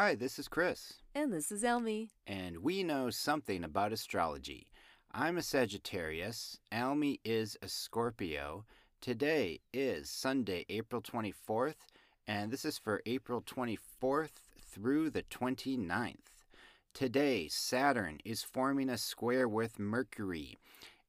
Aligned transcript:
Hi, 0.00 0.14
this 0.14 0.38
is 0.38 0.46
Chris, 0.46 1.02
And 1.12 1.32
this 1.32 1.50
is 1.50 1.64
Elmi. 1.64 2.10
and 2.24 2.58
we 2.58 2.84
know 2.84 3.10
something 3.10 3.64
about 3.64 3.92
astrology. 3.92 4.68
I'm 5.10 5.36
a 5.36 5.42
Sagittarius, 5.42 6.60
Almy 6.70 7.18
is 7.24 7.56
a 7.62 7.68
Scorpio. 7.68 8.64
Today 9.00 9.58
is 9.72 10.08
Sunday, 10.08 10.64
April 10.68 11.02
24th, 11.02 11.88
and 12.28 12.52
this 12.52 12.64
is 12.64 12.78
for 12.78 13.02
April 13.06 13.42
24th 13.42 14.38
through 14.70 15.10
the 15.10 15.24
29th. 15.24 16.46
Today, 16.94 17.48
Saturn 17.48 18.20
is 18.24 18.44
forming 18.44 18.88
a 18.88 18.98
square 18.98 19.48
with 19.48 19.80
Mercury, 19.80 20.58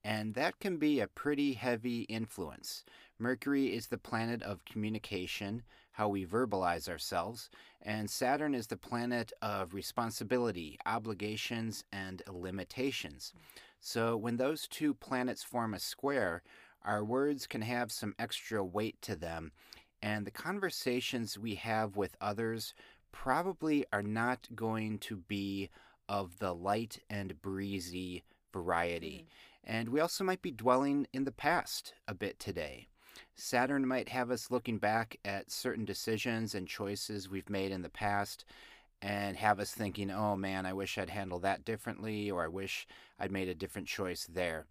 and 0.03 0.33
that 0.33 0.57
can 0.59 0.77
be 0.77 0.99
a 0.99 1.07
pretty 1.07 1.53
heavy 1.53 2.07
influence. 2.09 2.83
Mercury 3.19 3.67
is 3.67 3.89
the 3.89 3.99
planet 3.99 4.41
of 4.41 4.65
communication, 4.65 5.61
how 5.99 6.07
we 6.07 6.25
verbalize 6.25 6.87
ourselves, 6.87 7.49
and 7.81 8.09
Saturn 8.09 8.55
is 8.55 8.67
the 8.67 8.77
planet 8.77 9.33
of 9.41 9.73
responsibility, 9.73 10.79
obligations, 10.85 11.83
and 11.91 12.21
limitations. 12.31 13.33
So, 13.81 14.15
when 14.15 14.37
those 14.37 14.65
two 14.65 14.93
planets 14.93 15.43
form 15.43 15.73
a 15.73 15.79
square, 15.79 16.41
our 16.85 17.03
words 17.03 17.45
can 17.47 17.61
have 17.63 17.91
some 17.91 18.15
extra 18.17 18.63
weight 18.63 19.01
to 19.01 19.17
them, 19.17 19.51
and 20.01 20.25
the 20.25 20.31
conversations 20.31 21.37
we 21.37 21.55
have 21.55 21.97
with 21.97 22.15
others 22.21 22.73
probably 23.11 23.85
are 23.91 24.01
not 24.01 24.47
going 24.55 24.99
to 24.99 25.17
be 25.17 25.69
of 26.07 26.39
the 26.39 26.55
light 26.55 26.99
and 27.09 27.41
breezy 27.41 28.23
variety. 28.53 29.25
Mm. 29.25 29.33
And 29.65 29.89
we 29.89 29.99
also 29.99 30.23
might 30.23 30.41
be 30.41 30.51
dwelling 30.51 31.07
in 31.11 31.25
the 31.25 31.33
past 31.33 31.93
a 32.07 32.13
bit 32.13 32.39
today. 32.39 32.88
Saturn 33.35 33.87
might 33.87 34.09
have 34.09 34.31
us 34.31 34.51
looking 34.51 34.77
back 34.77 35.17
at 35.23 35.51
certain 35.51 35.85
decisions 35.85 36.55
and 36.55 36.67
choices 36.67 37.29
we've 37.29 37.49
made 37.49 37.71
in 37.71 37.81
the 37.81 37.89
past 37.89 38.45
and 39.01 39.37
have 39.37 39.59
us 39.59 39.71
thinking, 39.71 40.11
oh 40.11 40.35
man, 40.35 40.65
I 40.65 40.73
wish 40.73 40.97
I'd 40.97 41.09
handled 41.09 41.43
that 41.43 41.63
differently, 41.63 42.29
or 42.29 42.43
I 42.43 42.47
wish 42.47 42.85
I'd 43.19 43.31
made 43.31 43.47
a 43.47 43.55
different 43.55 43.87
choice 43.87 44.27
there. 44.31 44.65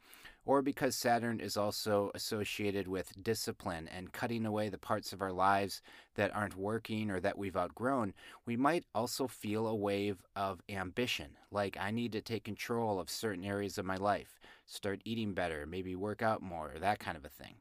Or 0.45 0.63
because 0.63 0.97
Saturn 0.97 1.41
is 1.41 1.59
also 1.59 2.11
associated 2.15 2.89
with 2.89 3.23
discipline 3.23 3.87
and 3.87 4.13
cutting 4.13 4.47
away 4.47 4.71
the 4.71 4.79
parts 4.79 5.13
of 5.13 5.21
our 5.21 5.33
lives 5.33 5.83
that 6.15 6.35
aren't 6.35 6.57
working 6.57 7.11
or 7.11 7.21
that 7.21 7.37
we've 7.37 7.57
outgrown, 7.57 8.15
we 8.47 8.57
might 8.57 8.85
also 8.95 9.27
feel 9.27 9.67
a 9.67 9.75
wave 9.75 10.23
of 10.35 10.63
ambition, 10.71 11.37
like 11.51 11.77
I 11.79 11.91
need 11.91 12.13
to 12.13 12.23
take 12.23 12.45
control 12.45 12.99
of 12.99 13.11
certain 13.11 13.45
areas 13.45 13.77
of 13.77 13.85
my 13.85 13.97
life, 13.97 14.41
start 14.65 15.03
eating 15.05 15.35
better, 15.35 15.67
maybe 15.67 15.95
work 15.95 16.23
out 16.23 16.41
more, 16.41 16.73
that 16.81 16.99
kind 16.99 17.19
of 17.19 17.27
a 17.27 17.29
thing. 17.29 17.57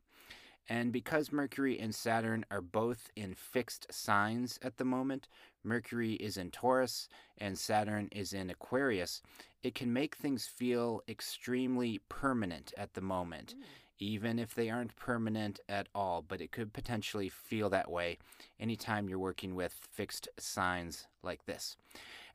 And 0.70 0.92
because 0.92 1.32
Mercury 1.32 1.80
and 1.80 1.96
Saturn 1.96 2.46
are 2.52 2.62
both 2.62 3.10
in 3.16 3.34
fixed 3.34 3.88
signs 3.92 4.60
at 4.62 4.78
the 4.78 4.86
moment, 4.86 5.28
Mercury 5.64 6.14
is 6.14 6.38
in 6.38 6.52
Taurus 6.52 7.08
and 7.38 7.58
Saturn 7.58 8.09
is 8.12 8.34
in 8.34 8.50
Aquarius, 8.50 9.22
it 9.64 9.76
can 9.76 9.94
make 9.94 10.16
things 10.16 10.48
feel 10.48 11.02
extremely 11.08 12.00
permanent 12.09 12.74
at 12.78 12.94
the 12.94 13.02
moment, 13.02 13.56
mm. 13.58 13.64
even 14.00 14.40
if 14.40 14.54
they 14.54 14.70
aren't 14.70 14.96
permanent 14.96 15.59
at 15.70 15.88
all. 15.96 16.24
But 16.28 16.42
it 16.42 16.52
could 16.52 16.74
potentially 16.74 17.30
feel 17.30 17.70
that 17.70 17.90
way 17.90 18.18
anytime 18.59 19.08
you're 19.08 19.20
working 19.20 19.56
with 19.56 19.74
fixed 19.92 20.28
signs 20.38 21.08
like 21.24 21.46
this. 21.46 21.78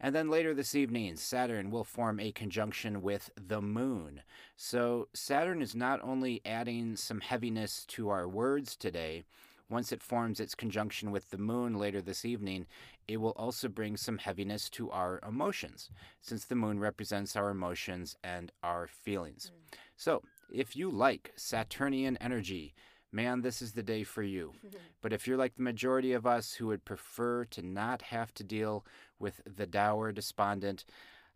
And 0.04 0.14
then 0.14 0.28
later 0.28 0.52
this 0.52 0.74
evening, 0.74 1.14
Saturn 1.14 1.70
will 1.70 1.84
form 1.84 2.18
a 2.18 2.32
conjunction 2.32 3.02
with 3.02 3.30
the 3.36 3.62
moon. 3.62 4.22
So 4.56 5.08
Saturn 5.14 5.62
is 5.62 5.76
not 5.76 6.00
only 6.02 6.42
adding 6.44 6.96
some 6.96 7.20
heaviness 7.20 7.86
to 7.86 8.08
our 8.08 8.28
words 8.28 8.76
today, 8.76 9.22
once 9.70 9.92
it 9.92 10.02
forms 10.02 10.40
its 10.40 10.56
conjunction 10.56 11.12
with 11.12 11.30
the 11.30 11.38
moon 11.38 11.78
later 11.78 12.02
this 12.02 12.24
evening, 12.24 12.66
it 13.06 13.18
will 13.18 13.30
also 13.30 13.68
bring 13.68 13.96
some 13.96 14.18
heaviness 14.18 14.68
to 14.70 14.90
our 14.90 15.20
emotions, 15.26 15.88
since 16.20 16.44
the 16.44 16.56
moon 16.56 16.78
represents 16.80 17.36
our 17.36 17.50
emotions 17.50 18.16
and 18.24 18.52
our 18.62 18.88
feelings. 18.88 19.50
Mm. 19.54 19.78
So, 19.96 20.22
if 20.52 20.76
you 20.76 20.90
like 20.90 21.32
Saturnian 21.36 22.18
energy, 22.18 22.74
man, 23.12 23.40
this 23.40 23.62
is 23.62 23.72
the 23.72 23.82
day 23.82 24.04
for 24.04 24.22
you. 24.22 24.52
But 25.00 25.12
if 25.12 25.26
you're 25.26 25.36
like 25.36 25.56
the 25.56 25.62
majority 25.62 26.12
of 26.12 26.26
us 26.26 26.52
who 26.54 26.68
would 26.68 26.84
prefer 26.84 27.44
to 27.46 27.60
not 27.60 28.02
have 28.02 28.32
to 28.34 28.44
deal 28.44 28.84
with 29.22 29.40
the 29.46 29.66
dour, 29.66 30.12
despondent, 30.12 30.84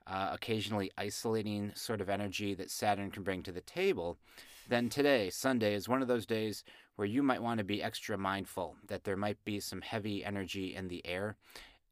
uh, 0.06 0.30
occasionally 0.32 0.90
isolating 0.98 1.72
sort 1.74 2.00
of 2.00 2.10
energy 2.10 2.54
that 2.54 2.70
Saturn 2.70 3.10
can 3.10 3.22
bring 3.22 3.42
to 3.44 3.52
the 3.52 3.60
table, 3.62 4.18
then 4.68 4.88
today, 4.88 5.30
Sunday, 5.30 5.74
is 5.74 5.88
one 5.88 6.02
of 6.02 6.08
those 6.08 6.26
days 6.26 6.64
where 6.96 7.06
you 7.06 7.22
might 7.22 7.42
want 7.42 7.58
to 7.58 7.64
be 7.64 7.82
extra 7.82 8.18
mindful 8.18 8.76
that 8.88 9.04
there 9.04 9.16
might 9.16 9.42
be 9.44 9.60
some 9.60 9.80
heavy 9.80 10.24
energy 10.24 10.74
in 10.74 10.88
the 10.88 11.06
air 11.06 11.36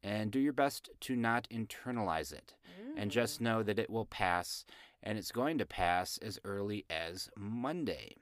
and 0.03 0.31
do 0.31 0.39
your 0.39 0.53
best 0.53 0.89
to 0.99 1.15
not 1.15 1.47
internalize 1.49 2.31
it 2.31 2.53
and 2.97 3.11
just 3.11 3.41
know 3.41 3.63
that 3.63 3.79
it 3.79 3.89
will 3.89 4.05
pass 4.05 4.65
and 5.01 5.17
it's 5.17 5.31
going 5.31 5.57
to 5.57 5.65
pass 5.65 6.17
as 6.17 6.39
early 6.43 6.85
as 6.89 7.29
Monday. 7.37 8.15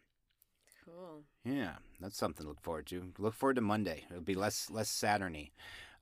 Cool. 0.86 1.24
Yeah, 1.46 1.76
that's 2.00 2.18
something 2.18 2.44
to 2.44 2.50
look 2.50 2.62
forward 2.62 2.88
to. 2.88 3.14
Look 3.18 3.34
forward 3.34 3.56
to 3.56 3.62
Monday. 3.62 4.04
It'll 4.10 4.22
be 4.22 4.36
less 4.36 4.70
less 4.70 4.90
Saturny. 4.90 5.54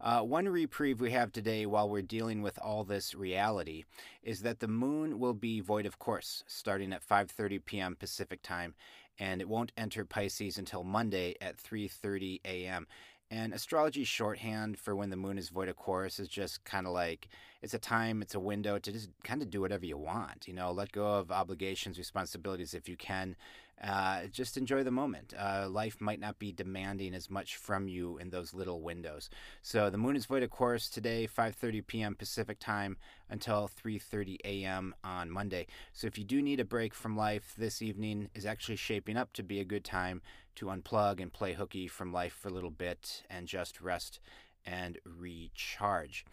Uh, 0.01 0.21
one 0.21 0.49
reprieve 0.49 0.99
we 0.99 1.11
have 1.11 1.31
today 1.31 1.67
while 1.67 1.87
we're 1.87 2.01
dealing 2.01 2.41
with 2.41 2.57
all 2.57 2.83
this 2.83 3.13
reality 3.13 3.83
is 4.23 4.41
that 4.41 4.59
the 4.59 4.67
moon 4.67 5.19
will 5.19 5.35
be 5.35 5.59
void 5.59 5.85
of 5.85 5.99
course 5.99 6.43
starting 6.47 6.91
at 6.91 7.07
5:30 7.07 7.63
p.m. 7.63 7.95
Pacific 7.95 8.41
time 8.41 8.73
and 9.19 9.41
it 9.41 9.47
won't 9.47 9.71
enter 9.77 10.03
Pisces 10.03 10.57
until 10.57 10.83
Monday 10.83 11.35
at 11.39 11.57
3:30 11.57 12.39
a.m. 12.43 12.87
And 13.31 13.53
astrology 13.53 14.03
shorthand 14.03 14.77
for 14.77 14.93
when 14.93 15.09
the 15.09 15.15
moon 15.15 15.37
is 15.37 15.47
void 15.47 15.69
of 15.69 15.77
course 15.77 16.19
is 16.19 16.27
just 16.27 16.65
kind 16.65 16.85
of 16.85 16.91
like 16.91 17.29
it's 17.61 17.73
a 17.73 17.79
time, 17.79 18.21
it's 18.21 18.35
a 18.35 18.39
window 18.41 18.77
to 18.77 18.91
just 18.91 19.09
kind 19.23 19.41
of 19.41 19.49
do 19.49 19.61
whatever 19.61 19.85
you 19.85 19.97
want. 19.97 20.49
You 20.49 20.53
know, 20.53 20.71
let 20.71 20.91
go 20.91 21.07
of 21.07 21.31
obligations, 21.31 21.97
responsibilities 21.97 22.73
if 22.73 22.89
you 22.89 22.97
can. 22.97 23.37
Uh, 23.81 24.27
just 24.31 24.57
enjoy 24.57 24.83
the 24.83 24.91
moment. 24.91 25.33
Uh, 25.35 25.67
life 25.67 25.99
might 25.99 26.19
not 26.19 26.37
be 26.37 26.51
demanding 26.51 27.15
as 27.15 27.31
much 27.31 27.55
from 27.55 27.87
you 27.87 28.17
in 28.19 28.29
those 28.29 28.53
little 28.53 28.81
windows. 28.81 29.29
So 29.63 29.89
the 29.89 29.97
moon 29.97 30.15
is 30.15 30.25
void 30.25 30.43
of 30.43 30.51
course 30.51 30.89
today, 30.89 31.25
5:30 31.25 31.87
p.m. 31.87 32.15
Pacific 32.15 32.59
time 32.59 32.97
until 33.29 33.69
3:30 33.83 34.37
a.m. 34.43 34.93
on 35.03 35.31
Monday. 35.31 35.67
So 35.93 36.05
if 36.05 36.17
you 36.17 36.25
do 36.25 36.41
need 36.41 36.59
a 36.59 36.65
break 36.65 36.93
from 36.93 37.15
life, 37.15 37.53
this 37.57 37.81
evening 37.81 38.29
is 38.35 38.45
actually 38.45 38.75
shaping 38.75 39.17
up 39.17 39.33
to 39.33 39.41
be 39.41 39.59
a 39.59 39.65
good 39.65 39.85
time 39.85 40.21
to 40.55 40.67
unplug 40.67 41.21
and 41.21 41.33
play 41.33 41.53
hooky 41.53 41.87
from 41.87 42.13
life 42.13 42.33
for 42.33 42.49
a 42.49 42.53
little 42.53 42.71
bit 42.71 43.23
and 43.29 43.47
just 43.47 43.81
rest 43.81 44.19
and 44.65 44.99
recharge. 45.05 46.25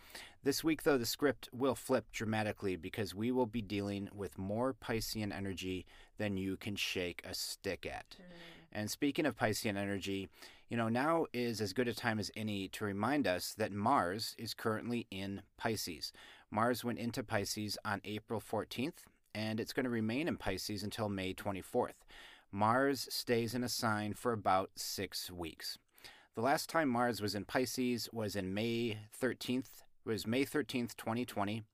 This 0.45 0.62
week, 0.62 0.83
though, 0.83 0.99
the 0.99 1.06
script 1.06 1.49
will 1.53 1.75
flip 1.75 2.06
dramatically 2.12 2.77
because 2.77 3.15
we 3.15 3.33
will 3.33 3.47
be 3.47 3.62
dealing 3.62 4.09
with 4.15 4.39
more 4.39 4.75
Piscean 4.75 5.34
energy 5.34 5.84
than 6.17 6.37
you 6.37 6.57
can 6.57 6.77
shake 6.77 7.23
a 7.25 7.34
stick 7.34 7.87
at. 7.87 8.17
Mm. 8.19 8.25
And 8.73 8.91
speaking 8.91 9.27
of 9.27 9.37
Piscean 9.37 9.77
energy, 9.77 10.28
you 10.69 10.77
know, 10.77 10.89
now 10.89 11.27
is 11.33 11.61
as 11.61 11.73
good 11.73 11.89
a 11.89 11.95
time 11.95 12.19
as 12.19 12.31
any 12.37 12.69
to 12.69 12.84
remind 12.84 13.27
us 13.27 13.55
that 13.57 13.73
Mars 13.73 14.34
is 14.39 14.55
currently 14.55 15.07
in 15.11 15.43
Pisces. 15.57 16.12
Mars 16.51 16.84
went 16.84 16.99
into 16.99 17.23
Pisces 17.23 17.78
on 17.84 18.01
April 18.05 18.41
14th, 18.41 19.05
and 19.34 19.61
it's 19.61 19.73
going 19.73 19.84
to 19.84 19.91
remain 19.91 20.28
in 20.28 20.37
Pisces 20.37 20.83
until 20.83 21.09
May 21.09 21.34
24th. 21.34 21.95
Mars 22.50 23.06
stays 23.10 23.54
in 23.54 23.62
a 23.62 23.69
sign 23.69 24.14
for 24.14 24.32
about 24.32 24.70
six 24.76 25.31
weeks. 25.31 25.78
The 26.34 26.41
last 26.41 26.70
time 26.70 26.88
Mars 26.88 27.20
was 27.20 27.34
in 27.34 27.44
Pisces 27.44 28.09
was 28.12 28.36
in 28.36 28.54
May 28.54 28.98
13th, 29.20 29.82
was 30.04 30.26
May 30.26 30.44
13th, 30.44 30.97
2020 30.97 31.64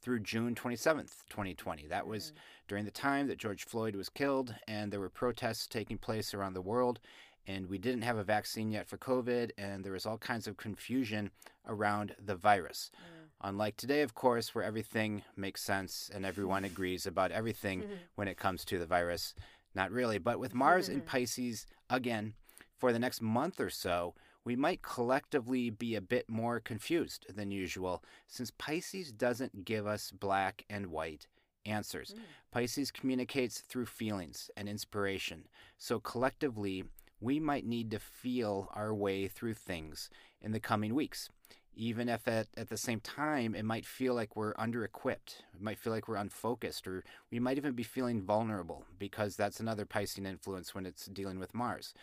through 0.00 0.20
June 0.20 0.54
27th, 0.54 1.24
2020. 1.28 1.86
That 1.86 2.06
was 2.06 2.26
mm. 2.26 2.32
during 2.68 2.84
the 2.84 2.90
time 2.90 3.28
that 3.28 3.38
George 3.38 3.64
Floyd 3.64 3.94
was 3.94 4.08
killed 4.08 4.54
and 4.66 4.92
there 4.92 5.00
were 5.00 5.08
protests 5.08 5.66
taking 5.66 5.98
place 5.98 6.34
around 6.34 6.54
the 6.54 6.62
world 6.62 6.98
and 7.46 7.68
we 7.68 7.78
didn't 7.78 8.02
have 8.02 8.16
a 8.16 8.24
vaccine 8.24 8.70
yet 8.70 8.86
for 8.86 8.96
COVID 8.96 9.50
and 9.58 9.84
there 9.84 9.92
was 9.92 10.06
all 10.06 10.18
kinds 10.18 10.46
of 10.46 10.56
confusion 10.56 11.30
around 11.66 12.14
the 12.24 12.36
virus. 12.36 12.90
Mm. 12.94 13.22
Unlike 13.44 13.76
today, 13.76 14.02
of 14.02 14.14
course, 14.14 14.54
where 14.54 14.64
everything 14.64 15.22
makes 15.36 15.62
sense 15.62 16.10
and 16.12 16.24
everyone 16.24 16.64
agrees 16.72 17.06
about 17.06 17.32
everything 17.32 17.82
mm-hmm. 17.82 17.94
when 18.14 18.28
it 18.28 18.36
comes 18.36 18.64
to 18.64 18.78
the 18.78 18.86
virus. 18.86 19.34
Not 19.74 19.90
really, 19.90 20.18
but 20.18 20.38
with 20.38 20.54
Mars 20.54 20.88
in 20.88 20.98
mm-hmm. 20.98 21.06
Pisces, 21.06 21.66
again, 21.88 22.34
for 22.78 22.92
the 22.92 22.98
next 22.98 23.22
month 23.22 23.60
or 23.60 23.70
so, 23.70 24.14
we 24.44 24.56
might 24.56 24.82
collectively 24.82 25.70
be 25.70 25.94
a 25.94 26.00
bit 26.00 26.28
more 26.28 26.60
confused 26.60 27.26
than 27.32 27.50
usual 27.50 28.02
since 28.26 28.50
Pisces 28.50 29.12
doesn't 29.12 29.64
give 29.64 29.86
us 29.86 30.10
black 30.10 30.64
and 30.68 30.88
white 30.88 31.28
answers. 31.64 32.14
Mm. 32.14 32.22
Pisces 32.50 32.90
communicates 32.90 33.60
through 33.60 33.86
feelings 33.86 34.50
and 34.56 34.68
inspiration. 34.68 35.44
So 35.78 36.00
collectively, 36.00 36.84
we 37.20 37.38
might 37.38 37.64
need 37.64 37.90
to 37.92 38.00
feel 38.00 38.68
our 38.74 38.92
way 38.92 39.28
through 39.28 39.54
things 39.54 40.10
in 40.40 40.50
the 40.50 40.60
coming 40.60 40.94
weeks. 40.94 41.28
Even 41.74 42.08
if 42.08 42.28
at, 42.28 42.48
at 42.56 42.68
the 42.68 42.76
same 42.76 43.00
time 43.00 43.54
it 43.54 43.64
might 43.64 43.86
feel 43.86 44.14
like 44.14 44.36
we're 44.36 44.54
under 44.58 44.84
equipped, 44.84 45.42
it 45.54 45.62
might 45.62 45.78
feel 45.78 45.92
like 45.92 46.06
we're 46.06 46.16
unfocused, 46.16 46.86
or 46.86 47.02
we 47.30 47.40
might 47.40 47.56
even 47.56 47.72
be 47.72 47.82
feeling 47.82 48.20
vulnerable 48.20 48.84
because 48.98 49.36
that's 49.36 49.60
another 49.60 49.86
Piscean 49.86 50.26
influence 50.26 50.74
when 50.74 50.86
it's 50.86 51.06
dealing 51.06 51.38
with 51.38 51.54
Mars. 51.54 51.94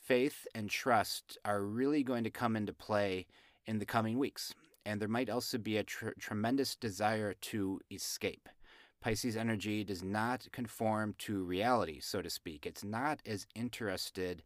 Faith 0.00 0.46
and 0.54 0.70
trust 0.70 1.36
are 1.44 1.62
really 1.62 2.02
going 2.02 2.24
to 2.24 2.30
come 2.30 2.56
into 2.56 2.72
play 2.72 3.26
in 3.66 3.78
the 3.78 3.84
coming 3.84 4.18
weeks. 4.18 4.54
and 4.88 5.00
there 5.02 5.08
might 5.08 5.28
also 5.28 5.58
be 5.58 5.76
a 5.76 5.82
tr- 5.84 6.16
tremendous 6.18 6.74
desire 6.74 7.34
to 7.34 7.78
escape. 7.90 8.48
Pisces 9.02 9.36
energy 9.36 9.84
does 9.84 10.02
not 10.02 10.48
conform 10.50 11.14
to 11.18 11.44
reality, 11.44 12.00
so 12.00 12.22
to 12.22 12.30
speak. 12.30 12.64
It's 12.64 12.82
not 12.82 13.20
as 13.26 13.46
interested 13.54 14.42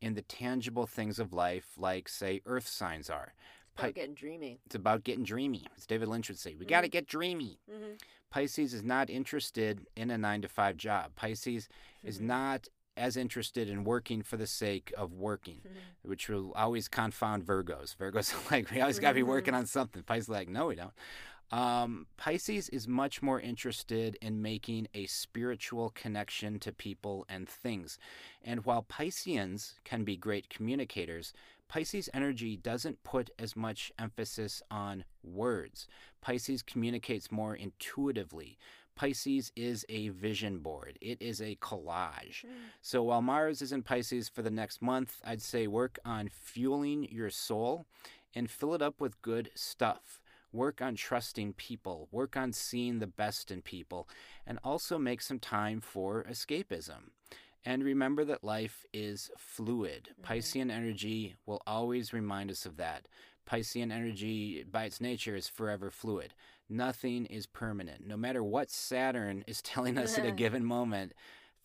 in 0.00 0.14
the 0.14 0.22
tangible 0.22 0.86
things 0.86 1.18
of 1.18 1.32
life 1.34 1.74
like, 1.76 2.08
say, 2.08 2.40
earth 2.46 2.66
signs 2.66 3.10
are. 3.10 3.34
Pi- 3.74 3.86
about 3.86 3.94
getting 3.94 4.14
dreamy. 4.14 4.60
It's 4.66 4.74
about 4.74 5.04
getting 5.04 5.24
dreamy. 5.24 5.66
As 5.76 5.86
David 5.86 6.08
Lynch 6.08 6.28
would 6.28 6.38
say, 6.38 6.50
we 6.50 6.60
mm-hmm. 6.60 6.70
got 6.70 6.80
to 6.82 6.88
get 6.88 7.06
dreamy. 7.06 7.58
Mm-hmm. 7.70 7.92
Pisces 8.30 8.74
is 8.74 8.82
not 8.82 9.10
interested 9.10 9.86
in 9.96 10.10
a 10.10 10.18
nine 10.18 10.42
to 10.42 10.48
five 10.48 10.76
job. 10.76 11.12
Pisces 11.16 11.64
mm-hmm. 11.64 12.08
is 12.08 12.20
not 12.20 12.68
as 12.96 13.16
interested 13.16 13.68
in 13.68 13.84
working 13.84 14.22
for 14.22 14.36
the 14.36 14.46
sake 14.46 14.92
of 14.96 15.14
working, 15.14 15.60
mm-hmm. 15.66 16.08
which 16.08 16.28
will 16.28 16.52
always 16.52 16.88
confound 16.88 17.44
Virgos. 17.44 17.96
Virgos 17.96 18.34
are 18.52 18.54
like, 18.54 18.70
we 18.70 18.80
always 18.80 18.98
got 18.98 19.08
to 19.08 19.14
be 19.14 19.22
working 19.22 19.54
on 19.54 19.66
something. 19.66 20.02
Pisces 20.02 20.28
like, 20.28 20.48
no, 20.48 20.66
we 20.66 20.76
don't. 20.76 20.92
Um, 21.52 22.06
Pisces 22.16 22.70
is 22.70 22.88
much 22.88 23.20
more 23.20 23.38
interested 23.38 24.16
in 24.22 24.40
making 24.40 24.88
a 24.94 25.04
spiritual 25.06 25.90
connection 25.90 26.58
to 26.60 26.72
people 26.72 27.26
and 27.28 27.46
things. 27.46 27.98
And 28.42 28.64
while 28.64 28.82
Pisceans 28.82 29.74
can 29.84 30.02
be 30.02 30.16
great 30.16 30.48
communicators, 30.48 31.34
Pisces 31.72 32.10
energy 32.12 32.54
doesn't 32.54 33.02
put 33.02 33.30
as 33.38 33.56
much 33.56 33.90
emphasis 33.98 34.62
on 34.70 35.04
words. 35.24 35.88
Pisces 36.20 36.60
communicates 36.60 37.32
more 37.32 37.54
intuitively. 37.54 38.58
Pisces 38.94 39.50
is 39.56 39.86
a 39.88 40.10
vision 40.10 40.58
board. 40.58 40.98
It 41.00 41.22
is 41.22 41.40
a 41.40 41.56
collage. 41.62 42.44
Mm. 42.44 42.68
So 42.82 43.04
while 43.04 43.22
Mars 43.22 43.62
is 43.62 43.72
in 43.72 43.82
Pisces 43.82 44.28
for 44.28 44.42
the 44.42 44.50
next 44.50 44.82
month, 44.82 45.22
I'd 45.24 45.40
say 45.40 45.66
work 45.66 45.98
on 46.04 46.28
fueling 46.28 47.08
your 47.10 47.30
soul 47.30 47.86
and 48.34 48.50
fill 48.50 48.74
it 48.74 48.82
up 48.82 49.00
with 49.00 49.22
good 49.22 49.48
stuff. 49.54 50.20
Work 50.52 50.82
on 50.82 50.94
trusting 50.94 51.54
people, 51.54 52.06
work 52.10 52.36
on 52.36 52.52
seeing 52.52 52.98
the 52.98 53.06
best 53.06 53.50
in 53.50 53.62
people, 53.62 54.10
and 54.46 54.58
also 54.62 54.98
make 54.98 55.22
some 55.22 55.38
time 55.38 55.80
for 55.80 56.26
escapism. 56.30 57.12
And 57.64 57.84
remember 57.84 58.24
that 58.24 58.42
life 58.42 58.84
is 58.92 59.30
fluid. 59.38 60.10
Mm-hmm. 60.12 60.32
Piscean 60.32 60.70
energy 60.70 61.36
will 61.46 61.62
always 61.66 62.12
remind 62.12 62.50
us 62.50 62.66
of 62.66 62.76
that. 62.76 63.06
Piscean 63.48 63.92
energy, 63.92 64.64
by 64.70 64.84
its 64.84 65.00
nature, 65.00 65.36
is 65.36 65.48
forever 65.48 65.90
fluid. 65.90 66.34
Nothing 66.68 67.26
is 67.26 67.46
permanent. 67.46 68.06
No 68.06 68.16
matter 68.16 68.42
what 68.42 68.70
Saturn 68.70 69.44
is 69.46 69.62
telling 69.62 69.98
us 69.98 70.18
at 70.18 70.26
a 70.26 70.32
given 70.32 70.64
moment, 70.64 71.12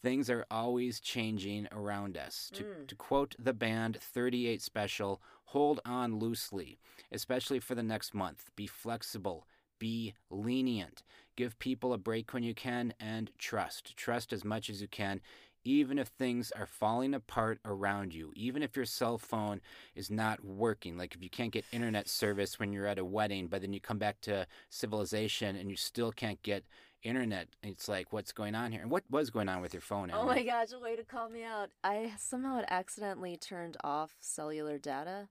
things 0.02 0.30
are 0.30 0.46
always 0.52 1.00
changing 1.00 1.68
around 1.72 2.18
us. 2.18 2.50
To, 2.54 2.64
mm. 2.64 2.88
to 2.88 2.96
quote 2.96 3.36
the 3.40 3.54
band 3.54 3.98
38 4.02 4.62
Special, 4.62 5.22
hold 5.46 5.80
on 5.86 6.20
loosely, 6.20 6.80
especially 7.12 7.60
for 7.60 7.76
the 7.76 7.84
next 7.84 8.14
month. 8.14 8.52
Be 8.56 8.68
flexible, 8.68 9.48
be 9.80 10.14
lenient, 10.30 11.04
give 11.36 11.58
people 11.60 11.94
a 11.94 11.98
break 11.98 12.34
when 12.34 12.44
you 12.44 12.54
can, 12.54 12.94
and 13.00 13.32
trust. 13.38 13.96
Trust 13.96 14.34
as 14.34 14.44
much 14.44 14.70
as 14.70 14.82
you 14.82 14.88
can 14.88 15.22
even 15.68 16.00
if 16.00 16.08
things 16.08 16.52
are 16.52 16.66
falling 16.66 17.14
apart 17.14 17.60
around 17.66 18.14
you, 18.14 18.32
even 18.36 18.64
if 18.64 18.76
your 18.76 18.86
cell 18.86 19.18
phone 19.18 19.60
is 19.96 20.10
not 20.10 20.44
working, 20.44 20.98
like 20.98 21.14
if 21.14 21.22
you 21.22 21.30
can't 21.30 21.52
get 21.52 21.66
internet 21.72 22.08
service 22.08 22.60
when 22.60 22.72
you're 22.72 22.88
at 22.88 22.98
a 22.98 23.06
wedding, 23.06 23.48
but 23.48 23.62
then 23.62 23.74
you 23.74 23.80
come 23.80 23.98
back 23.98 24.22
to 24.22 24.48
civilization 24.70 25.56
and 25.56 25.70
you 25.70 25.76
still 25.76 26.12
can't 26.12 26.42
get 26.42 26.64
internet, 27.04 27.50
it's 27.64 27.88
like, 27.88 28.14
what's 28.14 28.32
going 28.32 28.56
on 28.56 28.72
here? 28.72 28.82
And 28.82 28.90
what 28.90 29.04
was 29.10 29.30
going 29.30 29.50
on 29.50 29.62
with 29.62 29.74
your 29.74 29.82
phone? 29.82 30.10
Oh 30.14 30.26
my 30.26 30.44
gosh, 30.44 30.72
a 30.74 30.80
way 30.80 30.96
to 30.96 31.04
call 31.04 31.30
me 31.30 31.44
out. 31.44 31.70
I 31.84 32.14
somehow 32.18 32.56
had 32.56 32.66
accidentally 32.70 33.38
turned 33.38 33.78
off 33.84 34.16
cellular 34.20 34.78
data, 34.78 35.28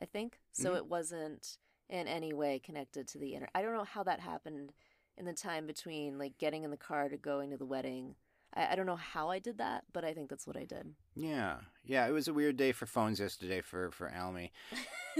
I 0.00 0.04
think. 0.04 0.38
So 0.52 0.70
mm-hmm. 0.70 0.78
it 0.78 0.86
wasn't 0.86 1.58
in 1.88 2.06
any 2.06 2.32
way 2.32 2.60
connected 2.64 3.08
to 3.08 3.18
the 3.18 3.34
internet. 3.34 3.50
I 3.54 3.62
don't 3.62 3.74
know 3.74 3.84
how 3.84 4.04
that 4.04 4.20
happened 4.20 4.72
in 5.16 5.26
the 5.26 5.32
time 5.32 5.66
between 5.66 6.18
like 6.18 6.38
getting 6.38 6.62
in 6.62 6.70
the 6.70 6.76
car 6.76 7.08
to 7.08 7.16
going 7.16 7.50
to 7.50 7.56
the 7.56 7.66
wedding 7.66 8.14
I, 8.54 8.72
I 8.72 8.74
don't 8.74 8.86
know 8.86 8.96
how 8.96 9.28
I 9.30 9.38
did 9.38 9.58
that, 9.58 9.84
but 9.92 10.04
I 10.04 10.12
think 10.12 10.28
that's 10.28 10.46
what 10.46 10.56
I 10.56 10.64
did. 10.64 10.94
Yeah, 11.14 11.56
yeah. 11.84 12.06
It 12.06 12.12
was 12.12 12.28
a 12.28 12.34
weird 12.34 12.56
day 12.56 12.72
for 12.72 12.86
phones 12.86 13.20
yesterday 13.20 13.60
for 13.60 13.90
for 13.90 14.10
Almy, 14.10 14.52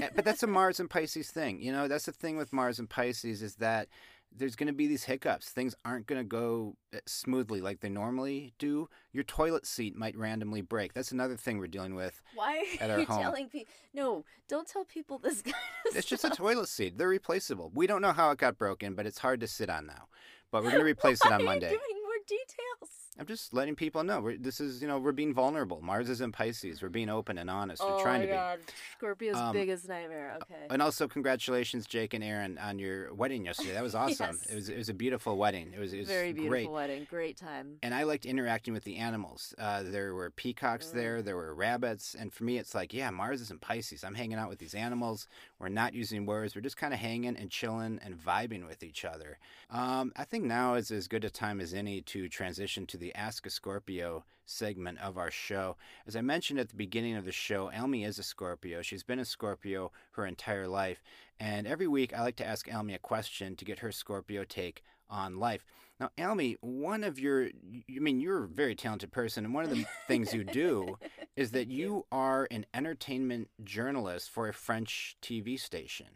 eh, 0.01 0.09
but 0.15 0.25
that's 0.25 0.43
a 0.43 0.47
Mars 0.59 0.81
and 0.81 0.91
Pisces 0.91 1.31
thing. 1.31 1.61
You 1.61 1.73
know, 1.73 1.89
that's 1.89 2.07
the 2.07 2.13
thing 2.13 2.37
with 2.37 2.53
Mars 2.53 2.79
and 2.79 2.89
Pisces 2.89 3.43
is 3.43 3.57
that 3.57 3.89
there's 4.33 4.55
going 4.55 4.69
to 4.69 4.73
be 4.73 4.87
these 4.87 5.05
hiccups. 5.05 5.51
Things 5.51 5.75
aren't 5.85 6.07
going 6.07 6.21
to 6.21 6.25
go 6.25 6.77
eh, 6.93 6.99
smoothly 7.07 7.61
like 7.61 7.81
they 7.81 7.89
normally 7.89 8.53
do. 8.61 8.89
Your 9.13 9.25
toilet 9.25 9.67
seat 9.67 9.97
might 9.97 10.17
randomly 10.17 10.61
break. 10.61 10.93
That's 10.95 11.11
another 11.11 11.37
thing 11.37 11.59
we're 11.59 11.67
dealing 11.67 11.97
with. 11.97 12.23
Why 12.37 12.65
at 12.81 12.91
are 12.91 13.01
you 13.01 13.07
home. 13.07 13.23
telling 13.23 13.49
people? 13.49 13.73
No, 13.93 14.25
don't 14.49 14.69
tell 14.69 14.85
people 14.85 15.19
this 15.19 15.43
kind 15.43 15.55
of 15.87 15.97
It's 15.97 16.07
stuff. 16.07 16.21
just 16.21 16.25
a 16.25 16.37
toilet 16.37 16.69
seat. 16.69 16.97
They're 16.97 17.09
replaceable. 17.09 17.73
We 17.75 17.89
don't 17.89 18.03
know 18.03 18.13
how 18.13 18.31
it 18.31 18.39
got 18.39 18.57
broken, 18.57 18.95
but 18.95 19.05
it's 19.07 19.19
hard 19.19 19.41
to 19.41 19.49
sit 19.49 19.69
on 19.69 19.87
now. 19.87 20.07
But 20.53 20.63
we're 20.63 20.71
going 20.71 20.83
to 20.85 20.91
replace 20.91 21.25
it 21.25 21.33
on 21.33 21.45
Monday. 21.45 21.71
Doing 21.71 22.03
more 22.05 22.23
details. 22.29 23.00
I'm 23.19 23.27
just 23.27 23.53
letting 23.53 23.75
people 23.75 24.03
know. 24.05 24.21
We're, 24.21 24.37
this 24.37 24.61
is, 24.61 24.81
you 24.81 24.89
know, 24.89 24.99
we're 24.99 25.13
being 25.13 25.35
vulnerable. 25.35 25.81
Mars 25.83 26.09
is 26.09 26.21
in 26.21 26.31
Pisces. 26.33 26.81
We're 26.81 26.89
being 26.89 27.11
open 27.11 27.39
and 27.39 27.51
honest. 27.51 27.83
Oh 27.85 27.97
we're 27.97 28.03
trying 28.03 28.21
my 28.21 28.27
to 28.27 28.33
God. 28.33 28.59
be. 28.65 28.73
Scorpio's 28.99 29.37
um, 29.37 29.53
biggest 29.53 29.89
nightmare. 29.89 30.39
Okay. 30.43 30.67
And 30.71 30.81
also, 30.81 31.09
congratulations, 31.09 31.87
Jake 31.87 32.15
and 32.15 32.23
Aaron, 32.23 32.57
on 32.59 32.79
your 32.79 33.13
wedding 33.13 33.45
yesterday. 33.47 33.73
That 33.73 33.83
was 33.83 33.95
awesome. 33.97 34.39
yes. 34.41 34.51
It 34.51 34.55
was 34.55 34.69
it 34.69 34.77
was 34.79 34.89
a 34.89 34.95
beautiful 34.95 35.37
wedding. 35.37 35.73
It 35.75 35.81
was, 35.81 35.93
it 35.93 35.99
was 35.99 36.09
very 36.09 36.33
beautiful 36.33 36.51
great. 36.51 36.71
wedding. 36.71 37.07
Great 37.11 37.37
time. 37.37 37.79
And 37.83 37.95
I 37.95 38.05
liked 38.05 38.27
interacting 38.27 38.73
with 38.73 38.85
the 38.85 38.97
animals. 38.97 39.55
Uh, 39.59 39.83
there 39.83 40.15
were 40.15 40.31
peacocks 40.31 40.87
mm. 40.87 40.93
there. 40.93 41.21
There 41.21 41.37
were 41.37 41.53
rabbits. 41.55 42.15
And 42.19 42.33
for 42.33 42.45
me, 42.45 42.59
it's 42.59 42.75
like, 42.75 42.95
yeah, 42.95 43.11
Mars 43.11 43.41
is 43.41 43.51
in 43.51 43.59
Pisces. 43.59 44.05
I'm 44.05 44.15
hanging 44.15 44.39
out 44.39 44.49
with 44.49 44.61
these 44.61 44.75
animals. 44.75 45.27
We're 45.59 45.69
not 45.69 45.95
using 45.95 46.27
words. 46.27 46.55
We're 46.55 46.63
just 46.63 46.77
kind 46.77 46.95
of 46.95 47.01
hanging 47.01 47.37
and 47.37 47.51
chilling 47.51 47.99
and 48.03 48.15
vibing 48.17 48.67
with 48.67 48.83
each 48.85 49.05
other. 49.05 49.39
Um, 49.69 50.13
I 50.17 50.25
think 50.25 50.45
now 50.45 50.75
is 50.75 50.91
as 50.91 51.09
good 51.09 51.25
a 51.25 51.31
time 51.31 51.61
as 51.61 51.75
any 51.75 52.01
to 52.03 52.29
transition 52.29 52.87
to 52.87 53.00
the 53.01 53.15
Ask 53.15 53.47
a 53.47 53.51
Scorpio 53.51 54.25
segment 54.45 54.99
of 55.01 55.19
our 55.19 55.31
show. 55.31 55.77
As 56.07 56.15
I 56.15 56.21
mentioned 56.21 56.61
at 56.61 56.69
the 56.69 56.77
beginning 56.77 57.17
of 57.17 57.25
the 57.25 57.33
show, 57.33 57.71
Almy 57.73 58.05
is 58.05 58.19
a 58.19 58.23
Scorpio. 58.23 58.83
She's 58.83 59.03
been 59.03 59.19
a 59.19 59.25
Scorpio 59.25 59.91
her 60.13 60.27
entire 60.27 60.69
life. 60.69 61.03
And 61.39 61.67
every 61.67 61.89
week 61.89 62.13
I 62.17 62.23
like 62.23 62.37
to 62.37 62.47
ask 62.47 62.73
Almy 62.73 62.95
a 62.95 62.99
question 62.99 63.57
to 63.57 63.65
get 63.65 63.81
her 63.81 63.91
Scorpio 63.91 64.45
take 64.45 64.83
on 65.09 65.39
life. 65.39 65.65
Now, 65.99 66.11
Almy, 66.17 66.57
one 66.61 67.05
of 67.05 67.19
your, 67.19 67.45
I 67.45 67.99
mean, 67.99 68.21
you're 68.21 68.45
a 68.45 68.49
very 68.49 68.75
talented 68.75 69.13
person, 69.13 69.45
and 69.45 69.53
one 69.53 69.65
of 69.65 69.71
the 69.71 69.85
things 70.09 70.33
you 70.33 70.45
do 70.45 70.99
is 71.37 71.51
that 71.51 71.71
you 71.71 72.07
are 72.11 72.49
an 72.51 72.65
entertainment 72.73 73.49
journalist 73.65 74.31
for 74.31 74.49
a 74.49 74.55
French 74.55 75.17
TV 75.21 75.59
station. 75.59 76.07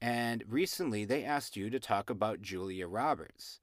And 0.00 0.44
recently 0.48 1.04
they 1.04 1.24
asked 1.24 1.56
you 1.56 1.70
to 1.70 1.80
talk 1.80 2.10
about 2.10 2.42
Julia 2.42 2.86
Roberts. 2.86 3.60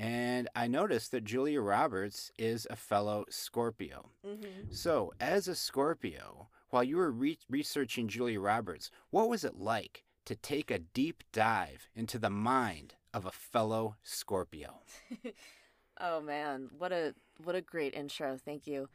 And 0.00 0.48
I 0.56 0.66
noticed 0.66 1.10
that 1.10 1.24
Julia 1.24 1.60
Roberts 1.60 2.32
is 2.38 2.66
a 2.70 2.76
fellow 2.76 3.26
Scorpio. 3.28 4.08
Mm-hmm. 4.26 4.70
So, 4.70 5.12
as 5.20 5.46
a 5.46 5.54
Scorpio, 5.54 6.48
while 6.70 6.82
you 6.82 6.96
were 6.96 7.10
re- 7.10 7.38
researching 7.50 8.08
Julia 8.08 8.40
Roberts, 8.40 8.90
what 9.10 9.28
was 9.28 9.44
it 9.44 9.58
like 9.58 10.04
to 10.24 10.34
take 10.34 10.70
a 10.70 10.78
deep 10.78 11.22
dive 11.34 11.90
into 11.94 12.18
the 12.18 12.30
mind 12.30 12.94
of 13.12 13.26
a 13.26 13.30
fellow 13.30 13.96
Scorpio? 14.02 14.80
oh 16.00 16.22
man, 16.22 16.70
what 16.78 16.92
a 16.92 17.14
what 17.44 17.54
a 17.54 17.60
great 17.60 17.92
intro. 17.92 18.38
Thank 18.42 18.66
you. 18.66 18.88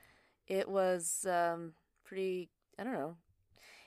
It 0.47 0.67
was 0.67 1.27
um 1.29 1.73
pretty 2.03 2.49
I 2.79 2.83
don't 2.83 2.93
know. 2.93 3.15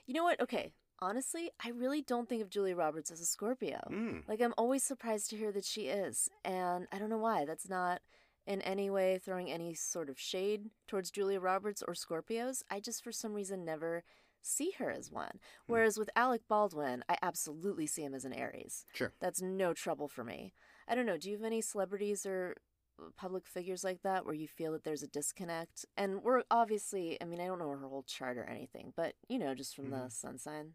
You 0.07 0.13
know 0.13 0.23
what? 0.23 0.39
Okay, 0.39 0.71
honestly, 1.01 1.51
I 1.63 1.69
really 1.69 2.01
don't 2.01 2.27
think 2.27 2.41
of 2.41 2.49
Julia 2.49 2.75
Roberts 2.75 3.11
as 3.11 3.21
a 3.21 3.25
Scorpio. 3.25 3.79
Mm. 3.91 4.27
Like, 4.27 4.41
I'm 4.41 4.53
always 4.57 4.83
surprised 4.83 5.29
to 5.29 5.37
hear 5.37 5.51
that 5.51 5.65
she 5.65 5.87
is. 5.87 6.29
And 6.43 6.87
I 6.91 6.99
don't 6.99 7.09
know 7.09 7.17
why. 7.17 7.45
That's 7.45 7.69
not 7.69 8.01
in 8.45 8.61
any 8.61 8.89
way 8.89 9.19
throwing 9.19 9.51
any 9.51 9.73
sort 9.73 10.09
of 10.09 10.19
shade 10.19 10.69
towards 10.87 11.11
Julia 11.11 11.39
Roberts 11.39 11.83
or 11.87 11.93
Scorpios. 11.93 12.63
I 12.69 12.79
just, 12.79 13.03
for 13.03 13.11
some 13.11 13.33
reason, 13.33 13.63
never 13.63 14.03
see 14.41 14.71
her 14.77 14.89
as 14.89 15.11
one. 15.11 15.33
Mm. 15.33 15.39
Whereas 15.67 15.97
with 15.97 16.09
Alec 16.15 16.41
Baldwin, 16.47 17.03
I 17.09 17.17
absolutely 17.21 17.87
see 17.87 18.03
him 18.03 18.15
as 18.15 18.25
an 18.25 18.33
Aries. 18.33 18.85
Sure. 18.93 19.13
That's 19.19 19.41
no 19.41 19.73
trouble 19.73 20.07
for 20.07 20.23
me. 20.23 20.53
I 20.87 20.95
don't 20.95 21.05
know. 21.05 21.17
Do 21.17 21.29
you 21.29 21.37
have 21.37 21.45
any 21.45 21.61
celebrities 21.61 22.25
or 22.25 22.55
uh, 22.99 23.09
public 23.15 23.45
figures 23.45 23.83
like 23.83 24.01
that 24.03 24.25
where 24.25 24.33
you 24.33 24.47
feel 24.47 24.71
that 24.71 24.83
there's 24.83 25.03
a 25.03 25.07
disconnect? 25.07 25.85
And 25.97 26.23
we're 26.23 26.43
obviously, 26.49 27.17
I 27.21 27.25
mean, 27.25 27.39
I 27.39 27.45
don't 27.45 27.59
know 27.59 27.69
her 27.69 27.87
whole 27.87 28.03
chart 28.03 28.37
or 28.37 28.45
anything, 28.45 28.93
but, 28.95 29.13
you 29.27 29.37
know, 29.37 29.53
just 29.53 29.75
from 29.75 29.87
mm. 29.87 29.91
the 29.91 30.09
sun 30.09 30.37
sign. 30.37 30.71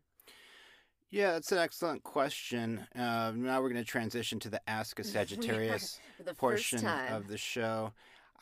Yeah, 1.10 1.32
that's 1.32 1.52
an 1.52 1.58
excellent 1.58 2.02
question. 2.02 2.86
Uh, 2.94 3.32
now 3.36 3.60
we're 3.62 3.68
going 3.68 3.82
to 3.82 3.88
transition 3.88 4.40
to 4.40 4.48
the 4.48 4.60
Ask 4.68 4.98
a 4.98 5.04
Sagittarius 5.04 6.00
portion 6.36 6.86
of 6.86 7.28
the 7.28 7.38
show. 7.38 7.92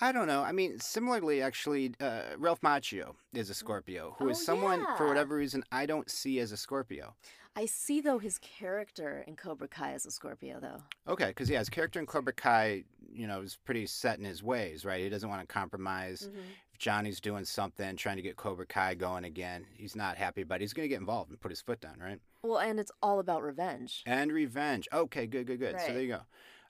I 0.01 0.11
don't 0.11 0.27
know. 0.27 0.43
I 0.43 0.53
mean, 0.53 0.81
similarly, 0.81 1.43
actually, 1.43 1.95
uh, 2.01 2.23
Ralph 2.39 2.61
Macchio 2.61 3.15
is 3.35 3.51
a 3.51 3.55
Scorpio, 3.55 4.17
who 4.19 4.27
oh, 4.27 4.31
is 4.31 4.45
someone, 4.45 4.81
yeah. 4.81 4.97
for 4.97 5.07
whatever 5.07 5.37
reason, 5.37 5.63
I 5.71 5.87
don't 5.87 6.11
see 6.11 6.41
as 6.41 6.51
a 6.51 6.57
Scorpio. 6.57 7.15
I 7.55 7.67
see, 7.67 8.01
though, 8.01 8.19
his 8.19 8.39
character 8.39 9.23
in 9.27 9.37
Cobra 9.37 9.69
Kai 9.69 9.93
as 9.93 10.07
a 10.07 10.11
Scorpio, 10.11 10.59
though. 10.59 10.83
Okay, 11.07 11.29
because, 11.29 11.51
yeah, 11.51 11.59
his 11.59 11.69
character 11.69 12.01
in 12.01 12.07
Cobra 12.07 12.33
Kai 12.33 12.85
you 13.15 13.27
know, 13.27 13.41
is 13.43 13.57
pretty 13.65 13.87
set 13.87 14.19
in 14.19 14.25
his 14.25 14.43
ways, 14.43 14.85
right? 14.85 15.01
He 15.03 15.09
doesn't 15.09 15.29
want 15.29 15.41
to 15.41 15.47
compromise. 15.53 16.29
Mhm. 16.33 16.41
If 16.73 16.79
Johnny's 16.79 17.21
doing 17.21 17.45
something, 17.45 17.97
trying 17.97 18.17
to 18.17 18.23
get 18.23 18.37
Cobra 18.37 18.67
Kai 18.67 18.95
going 18.95 19.25
again, 19.25 19.67
he's 19.75 19.95
not 19.97 20.17
happy, 20.17 20.43
but 20.43 20.61
he's 20.61 20.73
going 20.73 20.85
to 20.85 20.89
get 20.89 21.01
involved 21.01 21.31
and 21.31 21.41
put 21.41 21.51
his 21.51 21.61
foot 21.61 21.81
down, 21.81 21.99
right? 21.99 22.21
Well, 22.43 22.59
and 22.59 22.81
it's 22.81 22.93
all 23.03 23.19
about 23.21 23.43
revenge. 23.43 24.03
And 24.07 24.33
revenge. 24.33 24.89
Okay, 24.93 25.27
good, 25.27 25.47
good, 25.47 25.59
good. 25.61 25.81
So 25.81 25.93
there 25.93 26.03
you 26.03 26.09
go. 26.09 26.23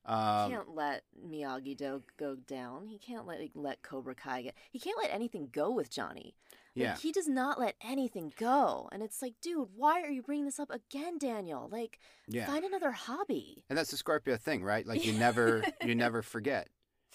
He 0.06 0.12
Um, 0.12 0.50
can't 0.50 0.74
let 0.74 1.04
Miyagi 1.24 1.76
Do 1.76 2.02
go 2.16 2.34
down. 2.34 2.88
He 2.88 2.98
can't 2.98 3.24
let 3.26 3.38
like, 3.40 3.52
let 3.54 3.82
Cobra 3.82 4.14
Kai 4.16 4.42
get. 4.42 4.54
He 4.70 4.80
can't 4.80 4.98
let 4.98 5.12
anything 5.12 5.48
go 5.52 5.70
with 5.70 5.90
Johnny. 5.90 6.34
Like, 6.74 6.82
yeah. 6.84 6.96
he 6.96 7.12
does 7.12 7.28
not 7.28 7.60
let 7.60 7.74
anything 7.82 8.32
go, 8.38 8.88
and 8.92 9.02
it's 9.02 9.20
like, 9.20 9.34
dude, 9.42 9.68
why 9.76 10.00
are 10.02 10.10
you 10.10 10.22
bringing 10.22 10.46
this 10.46 10.58
up 10.58 10.70
again, 10.70 11.18
Daniel? 11.18 11.68
Like, 11.70 11.98
Yeah. 12.28 12.46
find 12.46 12.64
another 12.64 12.92
hobby. 12.92 13.64
And 13.68 13.76
that's 13.78 13.90
the 13.90 13.96
Scorpio 13.98 14.36
thing, 14.38 14.64
right? 14.64 14.86
Like 14.86 15.04
you 15.04 15.12
never, 15.12 15.62
you 15.84 15.94
never 15.94 16.22
forget. 16.22 16.68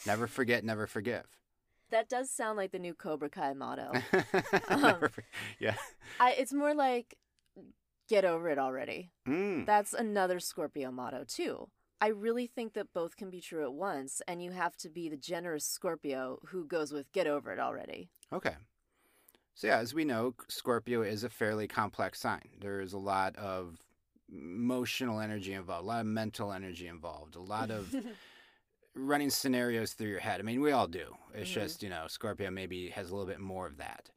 Never 0.05 0.27
forget, 0.27 0.63
never 0.63 0.85
forgive. 0.85 1.25
That 1.89 2.07
does 2.09 2.29
sound 2.29 2.57
like 2.57 2.71
the 2.71 2.79
new 2.79 2.93
Cobra 2.93 3.29
Kai 3.29 3.53
motto. 3.53 3.93
Never 4.69 5.09
yeah. 5.57 5.75
I, 6.19 6.33
it's 6.33 6.51
more 6.53 6.75
like, 6.75 7.15
get 8.09 8.25
over 8.25 8.49
it 8.49 8.59
already. 8.59 9.11
Mm. 9.27 9.65
That's 9.65 9.93
another 9.93 10.39
Scorpio 10.41 10.91
motto 10.91 11.23
too. 11.27 11.69
I 11.99 12.07
really 12.09 12.45
think 12.45 12.73
that 12.73 12.93
both 12.93 13.15
can 13.15 13.29
be 13.29 13.41
true 13.41 13.63
at 13.63 13.73
once, 13.73 14.21
and 14.27 14.43
you 14.43 14.51
have 14.51 14.75
to 14.77 14.89
be 14.89 15.09
the 15.09 15.17
generous 15.17 15.65
Scorpio 15.65 16.39
who 16.47 16.67
goes 16.67 16.91
with 16.91 17.11
get 17.11 17.25
over 17.25 17.51
it 17.53 17.59
already. 17.59 18.09
Okay. 18.31 18.55
So 19.57 19.65
yeah, 19.65 19.79
as 19.79 19.91
we 19.95 20.05
know, 20.05 20.35
Scorpio 20.49 21.01
is 21.01 21.23
a 21.23 21.29
fairly 21.29 21.67
complex 21.67 22.19
sign. 22.19 22.47
There 22.61 22.79
is 22.79 22.93
a 22.93 22.99
lot 22.99 23.35
of 23.37 23.79
emotional 24.31 25.19
energy 25.19 25.53
involved, 25.53 25.83
a 25.83 25.87
lot 25.87 26.01
of 26.01 26.05
mental 26.05 26.53
energy 26.53 26.85
involved, 26.87 27.35
a 27.35 27.39
lot 27.41 27.71
of 27.71 27.91
running 28.93 29.31
scenarios 29.31 29.93
through 29.93 30.09
your 30.09 30.19
head. 30.19 30.39
I 30.39 30.43
mean, 30.43 30.61
we 30.61 30.71
all 30.71 30.85
do. 30.85 31.15
It's 31.33 31.49
Mhm. 31.49 31.53
just, 31.55 31.81
you 31.81 31.89
know, 31.89 32.05
Scorpio 32.07 32.51
maybe 32.51 32.89
has 32.89 33.09
a 33.09 33.15
little 33.15 33.25
bit 33.27 33.39
more 33.39 33.65
of 33.65 33.77
that. 33.77 34.11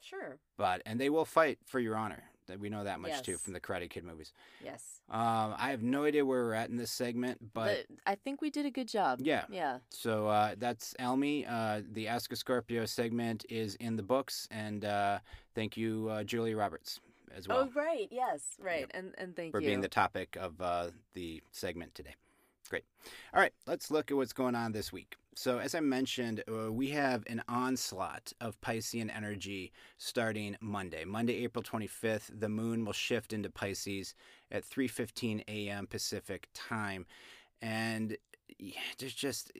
sure. 0.00 0.38
But 0.56 0.80
and 0.86 1.00
they 1.00 1.10
will 1.10 1.24
fight 1.24 1.58
for 1.64 1.80
your 1.80 1.96
honor. 1.96 2.22
That 2.46 2.60
we 2.60 2.68
know 2.68 2.84
that 2.84 3.00
much 3.00 3.22
too 3.22 3.38
from 3.38 3.52
the 3.52 3.60
Karate 3.60 3.88
Kid 3.88 4.04
movies. 4.04 4.32
Yes. 4.62 5.00
Um, 5.10 5.54
I 5.58 5.70
have 5.70 5.82
no 5.82 6.04
idea 6.04 6.24
where 6.24 6.44
we're 6.44 6.54
at 6.54 6.70
in 6.70 6.76
this 6.76 6.90
segment, 6.90 7.38
but 7.54 7.86
But 7.88 7.98
I 8.06 8.14
think 8.14 8.40
we 8.40 8.50
did 8.50 8.66
a 8.66 8.70
good 8.70 8.88
job. 8.88 9.20
Yeah. 9.22 9.44
Yeah. 9.50 9.78
So 9.90 10.28
uh, 10.28 10.54
that's 10.58 10.94
Elmi. 11.00 11.46
Uh, 11.48 11.82
the 11.92 12.08
Ask 12.08 12.32
a 12.32 12.36
Scorpio 12.36 12.84
segment 12.86 13.44
is 13.48 13.76
in 13.76 13.96
the 13.96 14.02
books, 14.02 14.46
and 14.50 14.84
uh, 14.84 15.18
thank 15.54 15.76
you, 15.76 16.08
uh, 16.10 16.24
Julie 16.24 16.54
Roberts, 16.54 17.00
as 17.34 17.48
well, 17.48 17.68
oh, 17.68 17.70
right. 17.74 18.08
Yes. 18.10 18.56
Right. 18.58 18.80
Yep. 18.80 18.90
And 18.94 19.14
and 19.18 19.36
thank 19.36 19.52
for 19.52 19.60
you. 19.60 19.66
For 19.66 19.70
being 19.70 19.80
the 19.80 19.88
topic 19.88 20.36
of 20.40 20.60
uh, 20.60 20.86
the 21.14 21.42
segment 21.52 21.94
today. 21.94 22.14
Great. 22.70 22.84
All 23.34 23.40
right, 23.40 23.52
let's 23.66 23.90
look 23.90 24.10
at 24.10 24.16
what's 24.16 24.32
going 24.32 24.54
on 24.54 24.72
this 24.72 24.90
week. 24.92 25.16
So, 25.36 25.58
as 25.58 25.74
I 25.74 25.80
mentioned, 25.80 26.44
uh, 26.48 26.72
we 26.72 26.90
have 26.90 27.24
an 27.26 27.42
onslaught 27.48 28.32
of 28.40 28.60
Piscean 28.60 29.14
energy 29.14 29.72
starting 29.98 30.56
Monday. 30.60 31.04
Monday, 31.04 31.42
April 31.42 31.62
25th, 31.62 32.30
the 32.38 32.48
moon 32.48 32.84
will 32.84 32.92
shift 32.92 33.32
into 33.32 33.50
Pisces 33.50 34.14
at 34.52 34.64
3:15 34.64 35.42
a.m. 35.48 35.88
Pacific 35.88 36.48
time, 36.54 37.04
and 37.60 38.16
yeah, 38.58 38.78
there's 38.98 39.14
just 39.14 39.50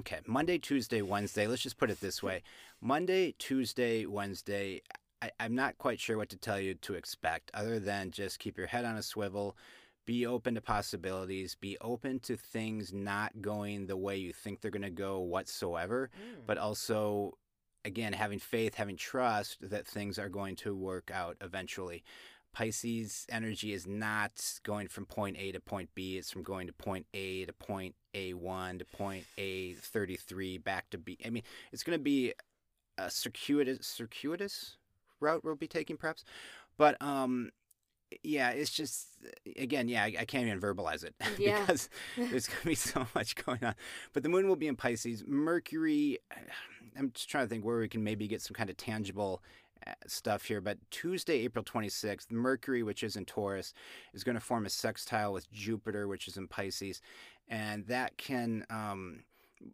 okay. 0.00 0.20
Monday, 0.26 0.58
Tuesday, 0.58 1.00
Wednesday. 1.00 1.46
Let's 1.46 1.62
just 1.62 1.78
put 1.78 1.90
it 1.90 2.00
this 2.00 2.22
way: 2.22 2.42
Monday, 2.82 3.34
Tuesday, 3.38 4.04
Wednesday. 4.04 4.82
I, 5.22 5.30
I'm 5.40 5.54
not 5.54 5.78
quite 5.78 5.98
sure 5.98 6.18
what 6.18 6.28
to 6.30 6.36
tell 6.36 6.60
you 6.60 6.74
to 6.74 6.94
expect, 6.94 7.50
other 7.54 7.78
than 7.78 8.10
just 8.10 8.38
keep 8.38 8.58
your 8.58 8.66
head 8.66 8.84
on 8.84 8.96
a 8.96 9.02
swivel 9.02 9.56
be 10.04 10.26
open 10.26 10.54
to 10.54 10.60
possibilities 10.60 11.54
be 11.54 11.76
open 11.80 12.18
to 12.20 12.36
things 12.36 12.92
not 12.92 13.40
going 13.40 13.86
the 13.86 13.96
way 13.96 14.16
you 14.16 14.32
think 14.32 14.60
they're 14.60 14.70
going 14.70 14.82
to 14.82 14.90
go 14.90 15.20
whatsoever 15.20 16.10
Mm. 16.14 16.40
but 16.46 16.58
also 16.58 17.38
again 17.84 18.12
having 18.12 18.38
faith 18.38 18.74
having 18.74 18.96
trust 18.96 19.58
that 19.70 19.86
things 19.86 20.18
are 20.18 20.28
going 20.28 20.56
to 20.56 20.74
work 20.74 21.10
out 21.12 21.36
eventually 21.40 22.02
pisces 22.52 23.26
energy 23.30 23.72
is 23.72 23.86
not 23.86 24.32
going 24.62 24.86
from 24.88 25.06
point 25.06 25.36
a 25.38 25.52
to 25.52 25.60
point 25.60 25.88
b 25.94 26.18
it's 26.18 26.30
from 26.30 26.42
going 26.42 26.66
to 26.66 26.72
point 26.72 27.06
a 27.14 27.44
to 27.46 27.52
point 27.52 27.94
a1 28.14 28.78
to 28.78 28.84
point 28.84 29.24
a33 29.38 30.62
back 30.62 30.90
to 30.90 30.98
b 30.98 31.16
i 31.24 31.30
mean 31.30 31.42
it's 31.72 31.82
going 31.82 31.98
to 31.98 32.02
be 32.02 32.34
a 32.98 33.10
circuitous 33.10 33.86
circuitous 33.86 34.76
route 35.20 35.42
we'll 35.44 35.54
be 35.54 35.66
taking 35.68 35.96
perhaps 35.96 36.24
but 36.76 37.00
um 37.00 37.50
yeah, 38.22 38.50
it's 38.50 38.70
just 38.70 39.08
again, 39.56 39.88
yeah, 39.88 40.04
I, 40.04 40.14
I 40.20 40.24
can't 40.24 40.46
even 40.46 40.60
verbalize 40.60 41.04
it 41.04 41.14
Yeah. 41.38 41.60
because 41.60 41.88
there's 42.16 42.46
going 42.48 42.60
to 42.62 42.66
be 42.68 42.74
so 42.74 43.06
much 43.14 43.34
going 43.36 43.62
on. 43.64 43.74
But 44.12 44.22
the 44.22 44.28
moon 44.28 44.48
will 44.48 44.56
be 44.56 44.68
in 44.68 44.76
Pisces. 44.76 45.24
Mercury, 45.26 46.18
I'm 46.98 47.10
just 47.14 47.28
trying 47.28 47.44
to 47.44 47.48
think 47.48 47.64
where 47.64 47.78
we 47.78 47.88
can 47.88 48.04
maybe 48.04 48.28
get 48.28 48.42
some 48.42 48.54
kind 48.54 48.68
of 48.70 48.76
tangible 48.76 49.42
uh, 49.86 49.92
stuff 50.06 50.44
here. 50.44 50.60
But 50.60 50.78
Tuesday, 50.90 51.40
April 51.40 51.64
26th, 51.64 52.30
Mercury, 52.30 52.82
which 52.82 53.02
is 53.02 53.16
in 53.16 53.24
Taurus, 53.24 53.72
is 54.12 54.24
going 54.24 54.34
to 54.36 54.40
form 54.40 54.66
a 54.66 54.70
sextile 54.70 55.32
with 55.32 55.50
Jupiter, 55.52 56.06
which 56.08 56.28
is 56.28 56.36
in 56.36 56.48
Pisces, 56.48 57.00
and 57.48 57.86
that 57.86 58.16
can. 58.18 58.64
Um, 58.70 59.24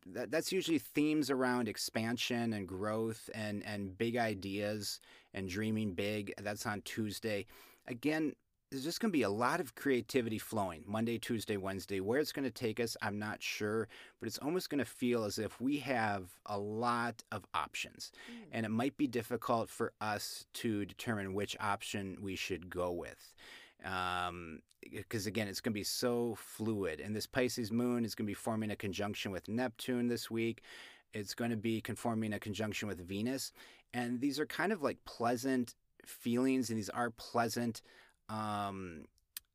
that, 0.04 0.30
that's 0.30 0.52
usually 0.52 0.78
themes 0.78 1.30
around 1.30 1.66
expansion 1.66 2.52
and 2.52 2.68
growth 2.68 3.30
and, 3.35 3.64
and 3.64 3.97
big 3.97 4.18
ideas 4.18 5.00
and 5.33 5.49
dreaming 5.49 5.95
big. 5.95 6.35
That's 6.42 6.66
on 6.66 6.83
Tuesday 6.83 7.47
again, 7.88 8.35
there's 8.71 8.85
just 8.85 9.00
going 9.00 9.11
to 9.11 9.16
be 9.16 9.23
a 9.23 9.30
lot 9.30 9.61
of 9.61 9.75
creativity 9.75 10.38
flowing 10.38 10.85
Monday, 10.87 11.18
Tuesday, 11.18 11.57
Wednesday. 11.57 12.00
Where 12.00 12.21
it's 12.21 12.33
going 12.33 12.45
to 12.45 12.50
take 12.50 12.80
us, 12.80 12.97
I'm 13.00 13.18
not 13.18 13.42
sure, 13.42 13.88
but 14.21 14.26
it's 14.26 14.38
almost 14.38 14.68
going 14.68 14.78
to 14.78 14.85
feel 14.85 15.25
as 15.25 15.38
if 15.38 15.59
we 15.61 15.78
have 15.78 16.28
a 16.45 16.59
lot 16.59 17.23
of 17.33 17.47
options. 17.54 18.12
Mm. 18.30 18.45
And 18.52 18.66
it 18.66 18.71
might 18.71 18.97
be 18.99 19.07
difficult 19.07 19.71
for 19.71 19.92
us 20.00 20.45
to 20.54 20.85
determine 20.85 21.33
which 21.33 21.57
option 21.61 22.18
we 22.21 22.37
should 22.37 22.68
go 22.68 22.92
with. 22.92 23.35
Um, 23.85 24.61
because 24.92 25.26
again, 25.26 25.49
it's 25.49 25.61
going 25.61 25.73
to 25.73 25.78
be 25.78 25.85
so 25.85 26.37
fluid. 26.38 27.00
And 27.00 27.16
this 27.16 27.26
Pisces 27.26 27.73
moon 27.73 28.04
is 28.04 28.14
going 28.14 28.26
to 28.26 28.30
be 28.30 28.35
forming 28.35 28.71
a 28.71 28.76
conjunction 28.76 29.33
with 29.33 29.49
Neptune 29.49 30.09
this 30.09 30.30
week. 30.30 30.62
It's 31.14 31.35
going 31.35 31.50
to 31.50 31.57
be 31.57 31.80
conforming 31.80 32.35
a 32.35 32.38
conjunction 32.38 32.87
with 32.87 33.00
Venus. 33.00 33.52
And 33.95 34.21
these 34.21 34.38
are 34.38 34.47
kind 34.47 34.73
of 34.73 34.83
like 34.83 34.99
pleasant 35.07 35.75
feelings, 36.08 36.70
and 36.70 36.78
these 36.78 36.88
are 36.90 37.10
pleasant. 37.10 37.82
Um, 38.28 39.04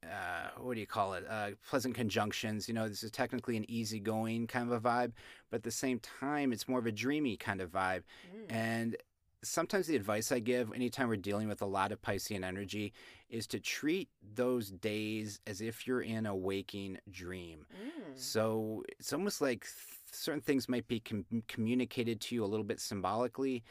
uh, 0.04 0.50
what 0.60 0.74
do 0.74 0.80
you 0.80 0.88
call 0.88 1.14
it? 1.14 1.26
Uh, 1.30 1.52
pleasant 1.70 1.96
conjunctions. 1.96 2.68
You 2.68 2.74
know, 2.74 2.88
this 2.88 3.04
is 3.04 3.12
technically 3.12 3.58
an 3.58 3.70
easygoing 3.70 4.48
kind 4.48 4.72
of 4.72 4.74
a 4.74 4.90
vibe, 4.90 5.14
but 5.50 5.58
at 5.58 5.64
the 5.64 5.72
same 5.72 6.00
time, 6.00 6.52
it's 6.52 6.68
more 6.68 6.80
of 6.80 6.86
a 6.86 6.92
dreamy 6.92 7.38
kind 7.38 7.62
of 7.62 7.72
vibe. 7.72 8.04
Mm. 8.36 8.46
And 8.50 8.98
sometimes 9.44 9.88
the 9.88 9.96
advice 9.96 10.32
I 10.32 10.40
give 10.40 10.74
anytime 10.74 11.08
we're 11.08 11.18
dealing 11.18 11.48
with 11.48 11.62
a 11.62 11.66
lot 11.66 11.92
of 11.92 12.02
Piscean 12.02 12.44
energy 12.44 12.94
is 13.30 13.48
to 13.48 13.60
treat 13.60 14.10
those 14.36 14.70
days 14.72 15.40
as 15.48 15.62
if 15.62 15.88
you're 15.88 16.02
in 16.02 16.26
a 16.26 16.36
waking 16.36 16.98
dream. 17.10 17.66
Mm. 17.74 18.12
So 18.16 18.84
it's 19.00 19.14
almost 19.14 19.42
like 19.42 19.62
th- 19.62 20.00
certain 20.12 20.42
things 20.42 20.70
might 20.70 20.88
be 20.88 21.00
com- 21.00 21.26
communicated 21.48 22.22
to 22.22 22.36
you 22.36 22.44
a 22.44 22.48
little 22.48 22.66
bit 22.66 22.80
symbolically. 22.80 23.64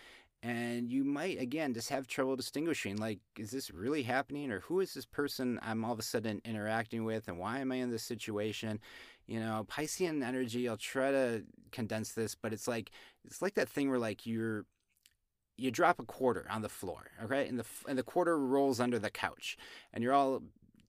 And 0.43 0.91
you 0.91 1.05
might, 1.05 1.41
again, 1.41 1.73
just 1.73 1.91
have 1.91 2.09
trouble 2.09 2.35
distinguishing 2.35 2.97
like, 2.97 3.21
is 3.39 3.53
this 3.53 3.71
really 3.71 4.03
happening? 4.03 4.51
Or 4.51 4.61
who 4.61 4.81
is 4.81 4.93
this 4.93 5.07
person 5.07 5.61
I'm 5.63 5.85
all 5.85 5.93
of 5.93 6.01
a 6.01 6.03
sudden 6.03 6.43
interacting 6.45 7.05
with? 7.05 7.29
And 7.29 7.39
why 7.39 7.61
am 7.61 7.71
I 7.71 7.77
in 7.77 7.91
this 7.91 8.03
situation? 8.03 8.81
You 9.29 9.39
know, 9.39 9.65
Piscean 9.69 10.25
energy, 10.25 10.69
I'll 10.69 10.77
try 10.77 11.13
to 11.13 11.45
condense 11.71 12.13
this, 12.13 12.35
but 12.35 12.53
it's 12.53 12.67
like, 12.67 12.91
it's 13.25 13.41
like 13.41 13.55
that 13.55 13.69
thing 13.69 13.89
where 13.89 14.01
like 14.01 14.27
you're, 14.27 14.65
you 15.57 15.71
drop 15.71 16.01
a 16.01 16.05
quarter 16.05 16.47
on 16.51 16.63
the 16.63 16.69
floor, 16.69 17.11
okay, 17.23 17.47
and 17.47 17.59
the 17.59 17.65
and 17.87 17.99
the 17.99 18.03
quarter 18.03 18.39
rolls 18.39 18.81
under 18.81 18.99
the 18.99 19.11
couch, 19.11 19.57
and 19.93 20.03
you're 20.03 20.15
all 20.15 20.43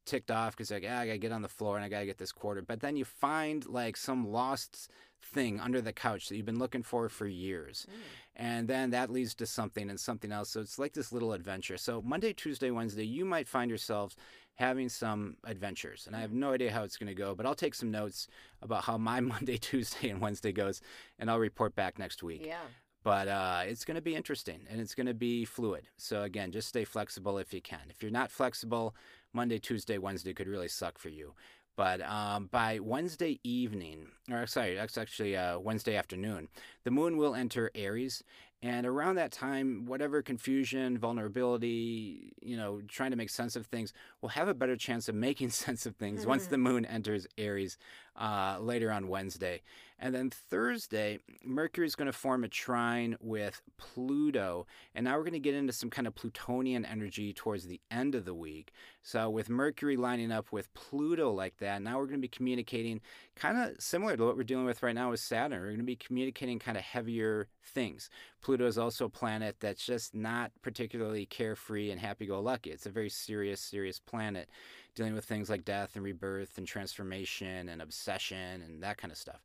ticked 0.05 0.31
off 0.31 0.55
because 0.55 0.71
like, 0.71 0.85
ah, 0.87 0.99
I 0.99 1.05
gotta 1.07 1.17
get 1.17 1.31
on 1.31 1.41
the 1.41 1.47
floor 1.49 1.75
and 1.75 1.85
I 1.85 1.89
gotta 1.89 2.05
get 2.05 2.17
this 2.17 2.31
quarter. 2.31 2.61
But 2.61 2.81
then 2.81 2.95
you 2.95 3.05
find 3.05 3.65
like 3.65 3.97
some 3.97 4.27
lost 4.31 4.89
thing 5.21 5.59
under 5.59 5.79
the 5.81 5.93
couch 5.93 6.27
that 6.27 6.35
you've 6.35 6.45
been 6.45 6.59
looking 6.59 6.83
for 6.83 7.07
for 7.07 7.25
years, 7.27 7.85
Mm. 7.89 7.93
and 8.35 8.67
then 8.67 8.89
that 8.89 9.09
leads 9.09 9.33
to 9.35 9.45
something 9.45 9.89
and 9.89 9.97
something 9.99 10.31
else. 10.33 10.49
So 10.49 10.59
it's 10.59 10.77
like 10.77 10.93
this 10.93 11.13
little 11.13 11.31
adventure. 11.31 11.77
So 11.77 12.01
Monday, 12.01 12.33
Tuesday, 12.33 12.71
Wednesday, 12.71 13.05
you 13.05 13.23
might 13.23 13.47
find 13.47 13.69
yourselves 13.69 14.17
having 14.55 14.89
some 14.89 15.37
adventures, 15.45 16.05
and 16.07 16.15
I 16.15 16.19
have 16.19 16.33
no 16.33 16.51
idea 16.51 16.71
how 16.73 16.83
it's 16.83 16.97
gonna 16.97 17.13
go, 17.15 17.35
but 17.35 17.45
I'll 17.45 17.55
take 17.55 17.73
some 17.73 17.89
notes 17.89 18.27
about 18.61 18.83
how 18.83 18.97
my 18.97 19.19
Monday, 19.33 19.57
Tuesday, 19.57 20.09
and 20.09 20.19
Wednesday 20.19 20.51
goes, 20.51 20.81
and 21.17 21.31
I'll 21.31 21.39
report 21.39 21.73
back 21.73 21.97
next 21.97 22.21
week 22.21 22.43
Yeah. 22.45 22.59
but 23.03 23.27
uh, 23.29 23.61
it's 23.65 23.83
going 23.85 23.95
to 23.95 24.01
be 24.01 24.15
interesting 24.15 24.61
and 24.69 24.79
it's 24.79 24.95
going 24.95 25.07
to 25.07 25.13
be 25.13 25.43
fluid. 25.45 25.87
So 25.97 26.23
again, 26.23 26.51
just 26.51 26.69
stay 26.69 26.85
flexible 26.85 27.37
if 27.37 27.53
you 27.53 27.61
can. 27.61 27.81
If 27.89 28.01
you're 28.01 28.11
not 28.11 28.31
flexible, 28.31 28.95
Monday, 29.33 29.59
Tuesday, 29.59 29.97
Wednesday 29.97 30.33
could 30.33 30.47
really 30.47 30.67
suck 30.67 30.97
for 30.97 31.09
you. 31.09 31.33
But 31.75 32.01
um, 32.01 32.49
by 32.51 32.79
Wednesday 32.79 33.39
evening, 33.43 34.09
or 34.31 34.45
sorry, 34.45 34.75
that's 34.75 34.97
actually 34.97 35.35
uh, 35.35 35.57
Wednesday 35.57 35.95
afternoon, 35.95 36.49
the 36.83 36.91
moon 36.91 37.17
will 37.17 37.33
enter 37.33 37.71
Aries. 37.73 38.23
And 38.61 38.85
around 38.85 39.15
that 39.15 39.31
time, 39.33 39.85
whatever 39.87 40.21
confusion, 40.21 40.97
vulnerability, 40.97 42.31
you 42.41 42.55
know, 42.55 42.81
trying 42.87 43.11
to 43.11 43.17
make 43.17 43.29
sense 43.29 43.57
of 43.57 43.65
things 43.65 43.91
will 44.21 44.29
have 44.29 44.47
a 44.47 44.53
better 44.53 44.77
chance 44.77 45.09
of 45.09 45.15
making 45.15 45.49
sense 45.65 45.85
of 45.85 45.95
things 45.95 46.25
once 46.25 46.47
the 46.47 46.57
moon 46.57 46.85
enters 46.85 47.27
Aries 47.37 47.77
uh, 48.15 48.57
later 48.61 48.91
on 48.91 49.09
Wednesday. 49.09 49.61
And 50.03 50.13
then 50.13 50.29
Thursday, 50.29 51.19
Mercury 51.45 51.87
is 51.87 51.95
going 51.95 52.07
to 52.07 52.11
form 52.11 52.43
a 52.43 52.49
trine 52.49 53.15
with 53.21 53.61
Pluto. 53.77 54.67
And 54.93 55.05
now 55.05 55.15
we're 55.15 55.23
going 55.23 55.31
to 55.31 55.39
get 55.39 55.55
into 55.55 55.71
some 55.71 55.89
kind 55.89 56.07
of 56.07 56.13
Plutonian 56.13 56.83
energy 56.83 57.31
towards 57.31 57.67
the 57.67 57.79
end 57.89 58.13
of 58.13 58.25
the 58.25 58.33
week. 58.33 58.73
So, 59.01 59.29
with 59.29 59.49
Mercury 59.49 59.95
lining 59.95 60.29
up 60.29 60.51
with 60.51 60.73
Pluto 60.73 61.31
like 61.31 61.55
that, 61.59 61.81
now 61.81 61.97
we're 61.97 62.07
going 62.07 62.19
to 62.19 62.21
be 62.21 62.27
communicating 62.27 62.99
kind 63.37 63.57
of 63.57 63.79
similar 63.79 64.17
to 64.17 64.25
what 64.25 64.35
we're 64.35 64.43
dealing 64.43 64.65
with 64.65 64.83
right 64.83 64.93
now 64.93 65.11
with 65.11 65.21
Saturn. 65.21 65.61
We're 65.61 65.67
going 65.67 65.77
to 65.77 65.83
be 65.85 65.95
communicating 65.95 66.59
kind 66.59 66.77
of 66.77 66.83
heavier 66.83 67.47
things. 67.63 68.09
Pluto 68.41 68.65
is 68.65 68.77
also 68.77 69.05
a 69.05 69.09
planet 69.09 69.55
that's 69.61 69.85
just 69.85 70.13
not 70.13 70.51
particularly 70.61 71.25
carefree 71.25 71.91
and 71.91 72.01
happy 72.01 72.25
go 72.25 72.41
lucky. 72.41 72.71
It's 72.71 72.85
a 72.85 72.91
very 72.91 73.09
serious, 73.09 73.61
serious 73.61 73.99
planet 73.99 74.49
dealing 74.95 75.15
with 75.15 75.23
things 75.23 75.49
like 75.49 75.63
death 75.63 75.95
and 75.95 76.03
rebirth 76.03 76.57
and 76.57 76.67
transformation 76.67 77.69
and 77.69 77.81
obsession 77.81 78.61
and 78.61 78.83
that 78.83 78.97
kind 78.97 79.11
of 79.11 79.17
stuff. 79.17 79.41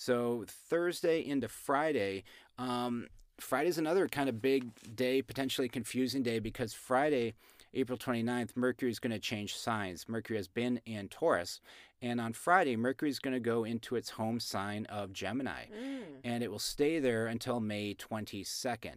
So 0.00 0.46
Thursday 0.48 1.20
into 1.20 1.46
Friday, 1.46 2.24
um, 2.56 3.08
Friday's 3.38 3.76
another 3.76 4.08
kind 4.08 4.30
of 4.30 4.40
big 4.40 4.70
day, 4.96 5.20
potentially 5.20 5.68
confusing 5.68 6.22
day 6.22 6.38
because 6.38 6.72
Friday, 6.72 7.34
April 7.74 7.98
29th, 7.98 8.56
Mercury 8.56 8.90
is 8.90 8.98
going 8.98 9.12
to 9.12 9.18
change 9.18 9.54
signs. 9.54 10.08
Mercury 10.08 10.38
has 10.38 10.48
been 10.48 10.80
in 10.86 11.08
Taurus. 11.08 11.60
And 12.00 12.18
on 12.18 12.32
Friday, 12.32 12.76
Mercury 12.76 13.10
is 13.10 13.18
going 13.18 13.34
to 13.34 13.40
go 13.40 13.64
into 13.64 13.94
its 13.94 14.08
home 14.08 14.40
sign 14.40 14.86
of 14.86 15.12
Gemini. 15.12 15.66
Mm. 15.66 16.02
And 16.24 16.42
it 16.42 16.50
will 16.50 16.58
stay 16.58 16.98
there 16.98 17.26
until 17.26 17.60
May 17.60 17.94
22nd. 17.94 18.94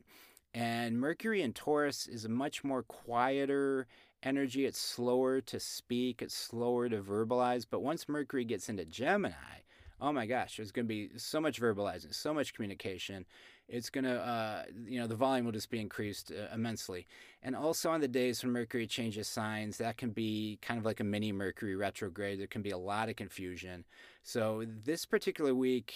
And 0.54 1.02
Mercury 1.02 1.42
in 1.42 1.52
Taurus 1.52 2.08
is 2.08 2.24
a 2.24 2.30
much 2.30 2.64
more 2.64 2.82
quieter 2.82 3.88
energy. 4.24 4.66
It's 4.66 4.80
slower 4.80 5.42
to 5.42 5.60
speak, 5.60 6.22
it's 6.22 6.34
slower 6.34 6.88
to 6.88 7.02
verbalize. 7.02 7.66
But 7.70 7.82
once 7.82 8.08
Mercury 8.08 8.46
gets 8.46 8.70
into 8.70 8.86
Gemini, 8.86 9.64
oh 10.02 10.12
my 10.12 10.26
gosh, 10.26 10.58
there's 10.58 10.72
going 10.72 10.86
to 10.86 10.94
be 10.94 11.10
so 11.18 11.40
much 11.40 11.62
verbalizing, 11.62 12.14
so 12.14 12.34
much 12.34 12.54
communication. 12.54 13.26
It's 13.70 13.90
going 13.90 14.04
to, 14.04 14.20
uh, 14.20 14.64
you 14.86 15.00
know, 15.00 15.08
the 15.08 15.16
volume 15.16 15.46
will 15.46 15.54
just 15.54 15.70
be 15.70 15.80
increased 15.80 16.32
uh, 16.32 16.54
immensely. 16.54 17.08
And 17.42 17.56
also 17.56 17.90
on 17.90 18.02
the 18.02 18.08
days 18.08 18.44
when 18.44 18.52
Mercury 18.52 18.86
changes 18.86 19.28
signs, 19.28 19.78
that 19.78 19.98
can 19.98 20.12
be 20.12 20.60
kind 20.62 20.78
of 20.78 20.86
like 20.86 21.00
a 21.00 21.04
mini 21.04 21.32
Mercury 21.32 21.76
retrograde. 21.76 22.40
There 22.40 22.48
can 22.48 22.62
be 22.62 22.72
a 22.72 22.78
lot 22.78 23.10
of 23.10 23.16
confusion. 23.16 23.86
So 24.22 24.66
this 24.84 25.06
particular 25.06 25.56
week 25.56 25.94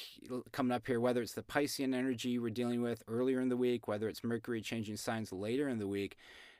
coming 0.51 0.73
up 0.73 0.87
here, 0.87 0.99
whether 1.01 1.21
it's 1.21 1.33
the 1.33 1.43
Piscean 1.43 1.93
energy 1.93 2.39
we're 2.39 2.49
dealing 2.49 2.81
with 2.81 3.03
earlier 3.07 3.41
in 3.41 3.49
the 3.49 3.57
week, 3.57 3.87
whether 3.87 4.07
it's 4.07 4.23
Mercury 4.23 4.61
changing 4.61 4.97
signs 4.97 5.33
later 5.33 5.67
in 5.67 5.79
the 5.79 5.87
week, 5.87 6.17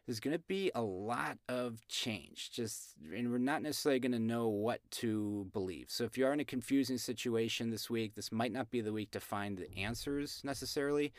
there's 0.08 0.22
going 0.22 0.36
to 0.36 0.44
be 0.48 0.72
a 0.74 0.82
lot 0.82 1.38
of 1.50 1.86
change. 1.90 2.50
Just, 2.52 2.96
and 3.14 3.30
we're 3.30 3.38
not 3.38 3.62
necessarily 3.62 4.00
going 4.00 4.14
to 4.14 4.20
know 4.20 4.48
what 4.48 4.80
to 4.92 5.48
believe. 5.52 5.88
So 5.90 6.06
if 6.06 6.18
you 6.18 6.26
are 6.26 6.34
in 6.34 6.40
a 6.40 6.46
confusing 6.46 6.98
situation 6.98 7.70
this 7.70 7.90
week, 7.90 8.16
this 8.16 8.32
might 8.32 8.54
not 8.54 8.72
be 8.72 8.80
the 8.80 8.94
week 8.94 9.12
to 9.12 9.20
find 9.20 9.58
the 9.58 9.78
answers 9.78 10.42
necessarily. 10.46 11.12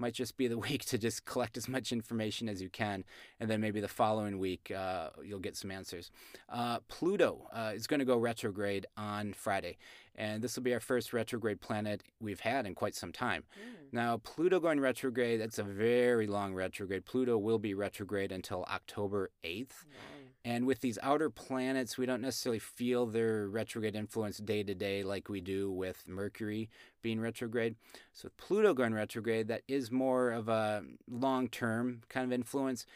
Might 0.00 0.14
just 0.14 0.36
be 0.38 0.48
the 0.48 0.58
week 0.68 0.84
to 0.86 0.98
just 0.98 1.26
collect 1.26 1.56
as 1.56 1.68
much 1.68 1.92
information 1.92 2.48
as 2.48 2.62
you 2.62 2.70
can, 2.70 3.04
and 3.38 3.50
then 3.50 3.60
maybe 3.60 3.80
the 3.80 3.88
following 3.88 4.38
week 4.38 4.72
uh, 4.74 5.10
you'll 5.22 5.38
get 5.40 5.56
some 5.56 5.70
answers. 5.70 6.10
Uh, 6.48 6.78
Pluto 6.88 7.48
uh, 7.52 7.72
is 7.74 7.86
going 7.86 8.00
to 8.00 8.06
go 8.06 8.16
retrograde 8.16 8.86
on 8.96 9.34
Friday, 9.34 9.76
and 10.16 10.42
this 10.42 10.56
will 10.56 10.62
be 10.62 10.72
our 10.72 10.80
first 10.80 11.12
retrograde 11.12 11.60
planet 11.60 12.02
we've 12.20 12.40
had 12.40 12.66
in 12.66 12.74
quite 12.74 12.94
some 12.94 13.12
time. 13.12 13.44
Mm. 13.58 13.92
Now, 13.92 14.16
Pluto 14.16 14.58
going 14.58 14.80
retrograde, 14.80 15.40
that's 15.40 15.58
a 15.58 15.64
very 15.64 16.26
long 16.26 16.54
retrograde. 16.54 17.04
Pluto 17.04 17.36
will 17.36 17.58
be 17.58 17.74
retrograde 17.74 18.32
until 18.32 18.64
October 18.64 19.30
8th. 19.44 19.66
Mm. 19.66 20.19
And 20.44 20.66
with 20.66 20.80
these 20.80 20.98
outer 21.02 21.28
planets, 21.28 21.98
we 21.98 22.06
don't 22.06 22.22
necessarily 22.22 22.58
feel 22.58 23.06
their 23.06 23.46
retrograde 23.48 23.94
influence 23.94 24.38
day 24.38 24.62
to 24.62 24.74
day 24.74 25.02
like 25.02 25.28
we 25.28 25.40
do 25.40 25.70
with 25.70 26.08
Mercury 26.08 26.70
being 27.02 27.20
retrograde. 27.20 27.76
So, 28.12 28.26
with 28.26 28.36
Pluto 28.38 28.72
going 28.72 28.94
retrograde, 28.94 29.48
that 29.48 29.62
is 29.68 29.90
more 29.90 30.30
of 30.30 30.48
a 30.48 30.82
long 31.08 31.48
term 31.48 32.00
kind 32.08 32.24
of 32.24 32.32
influence. 32.32 32.86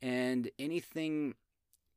And 0.00 0.50
anything 0.58 1.34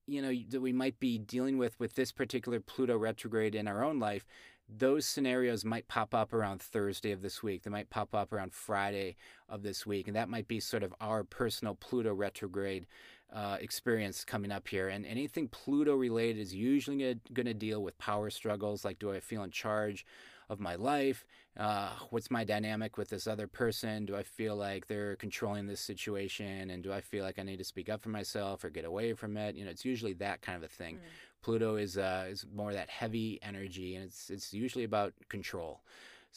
you 0.07 0.21
know 0.21 0.33
that 0.49 0.61
we 0.61 0.73
might 0.73 0.99
be 0.99 1.17
dealing 1.17 1.57
with 1.57 1.79
with 1.79 1.95
this 1.95 2.11
particular 2.11 2.59
Pluto 2.59 2.97
retrograde 2.97 3.55
in 3.55 3.67
our 3.67 3.83
own 3.83 3.99
life 3.99 4.25
those 4.69 5.05
scenarios 5.05 5.63
might 5.63 5.87
pop 5.87 6.13
up 6.13 6.33
around 6.33 6.61
Thursday 6.61 7.11
of 7.11 7.21
this 7.21 7.41
week. 7.41 7.63
They 7.63 7.69
might 7.69 7.89
pop 7.89 8.13
up 8.13 8.33
around 8.33 8.53
Friday 8.53 9.15
of 9.47 9.63
this 9.63 9.85
week. 9.85 10.07
And 10.07 10.15
that 10.15 10.29
might 10.29 10.47
be 10.47 10.59
sort 10.59 10.83
of 10.83 10.93
our 10.99 11.23
personal 11.23 11.75
Pluto 11.75 12.13
retrograde 12.13 12.85
uh, 13.33 13.57
experience 13.59 14.23
coming 14.23 14.51
up 14.51 14.67
here. 14.67 14.89
And 14.89 15.05
anything 15.05 15.47
Pluto 15.47 15.95
related 15.95 16.39
is 16.39 16.53
usually 16.53 17.19
going 17.33 17.45
to 17.45 17.53
deal 17.53 17.83
with 17.83 17.97
power 17.97 18.29
struggles 18.29 18.85
like, 18.85 18.99
do 18.99 19.11
I 19.11 19.19
feel 19.19 19.43
in 19.43 19.51
charge? 19.51 20.05
of 20.49 20.59
my 20.59 20.75
life? 20.75 21.25
Uh, 21.57 21.89
what's 22.09 22.29
my 22.29 22.43
dynamic 22.43 22.97
with 22.97 23.09
this 23.09 23.27
other 23.27 23.47
person? 23.47 24.05
Do 24.05 24.15
I 24.15 24.23
feel 24.23 24.55
like 24.55 24.87
they're 24.87 25.15
controlling 25.15 25.67
this 25.67 25.81
situation? 25.81 26.69
And 26.69 26.83
do 26.83 26.93
I 26.93 27.01
feel 27.01 27.23
like 27.23 27.39
I 27.39 27.43
need 27.43 27.57
to 27.57 27.63
speak 27.63 27.89
up 27.89 28.01
for 28.01 28.09
myself 28.09 28.63
or 28.63 28.69
get 28.69 28.85
away 28.85 29.13
from 29.13 29.37
it? 29.37 29.55
You 29.55 29.65
know, 29.65 29.71
it's 29.71 29.85
usually 29.85 30.13
that 30.13 30.41
kind 30.41 30.57
of 30.57 30.63
a 30.63 30.67
thing. 30.67 30.95
Mm. 30.95 30.99
Pluto 31.41 31.75
is 31.75 31.97
uh, 31.97 32.25
is 32.29 32.45
more 32.53 32.73
that 32.73 32.89
heavy 32.89 33.39
energy, 33.41 33.95
and 33.95 34.05
it's 34.05 34.29
it's 34.29 34.53
usually 34.53 34.83
about 34.83 35.13
control. 35.29 35.81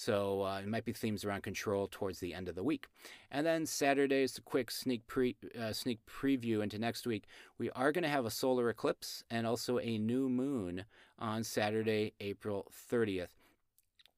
So 0.00 0.46
uh, 0.46 0.60
it 0.60 0.66
might 0.66 0.86
be 0.86 0.94
themes 0.94 1.26
around 1.26 1.42
control 1.42 1.86
towards 1.86 2.20
the 2.20 2.32
end 2.32 2.48
of 2.48 2.54
the 2.54 2.64
week. 2.64 2.86
And 3.30 3.46
then 3.46 3.66
Saturday 3.66 4.22
is 4.22 4.38
a 4.38 4.40
quick 4.40 4.70
sneak 4.70 5.06
pre 5.06 5.36
uh, 5.60 5.74
sneak 5.74 5.98
preview 6.06 6.62
into 6.62 6.78
next 6.78 7.06
week. 7.06 7.24
We 7.58 7.68
are 7.72 7.92
going 7.92 8.04
to 8.04 8.08
have 8.08 8.24
a 8.24 8.30
solar 8.30 8.70
eclipse 8.70 9.24
and 9.30 9.46
also 9.46 9.78
a 9.78 9.98
new 9.98 10.30
moon 10.30 10.86
on 11.18 11.44
Saturday, 11.44 12.14
April 12.18 12.72
30th. 12.90 13.34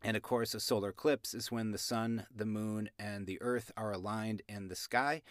And 0.04 0.16
of 0.16 0.22
course, 0.22 0.54
a 0.54 0.60
solar 0.60 0.90
eclipse 0.90 1.34
is 1.34 1.50
when 1.50 1.72
the 1.72 1.78
sun, 1.78 2.26
the 2.32 2.46
moon, 2.46 2.88
and 2.96 3.26
the 3.26 3.42
earth 3.42 3.72
are 3.76 3.90
aligned 3.90 4.42
in 4.48 4.68
the 4.68 4.76
sky, 4.76 5.22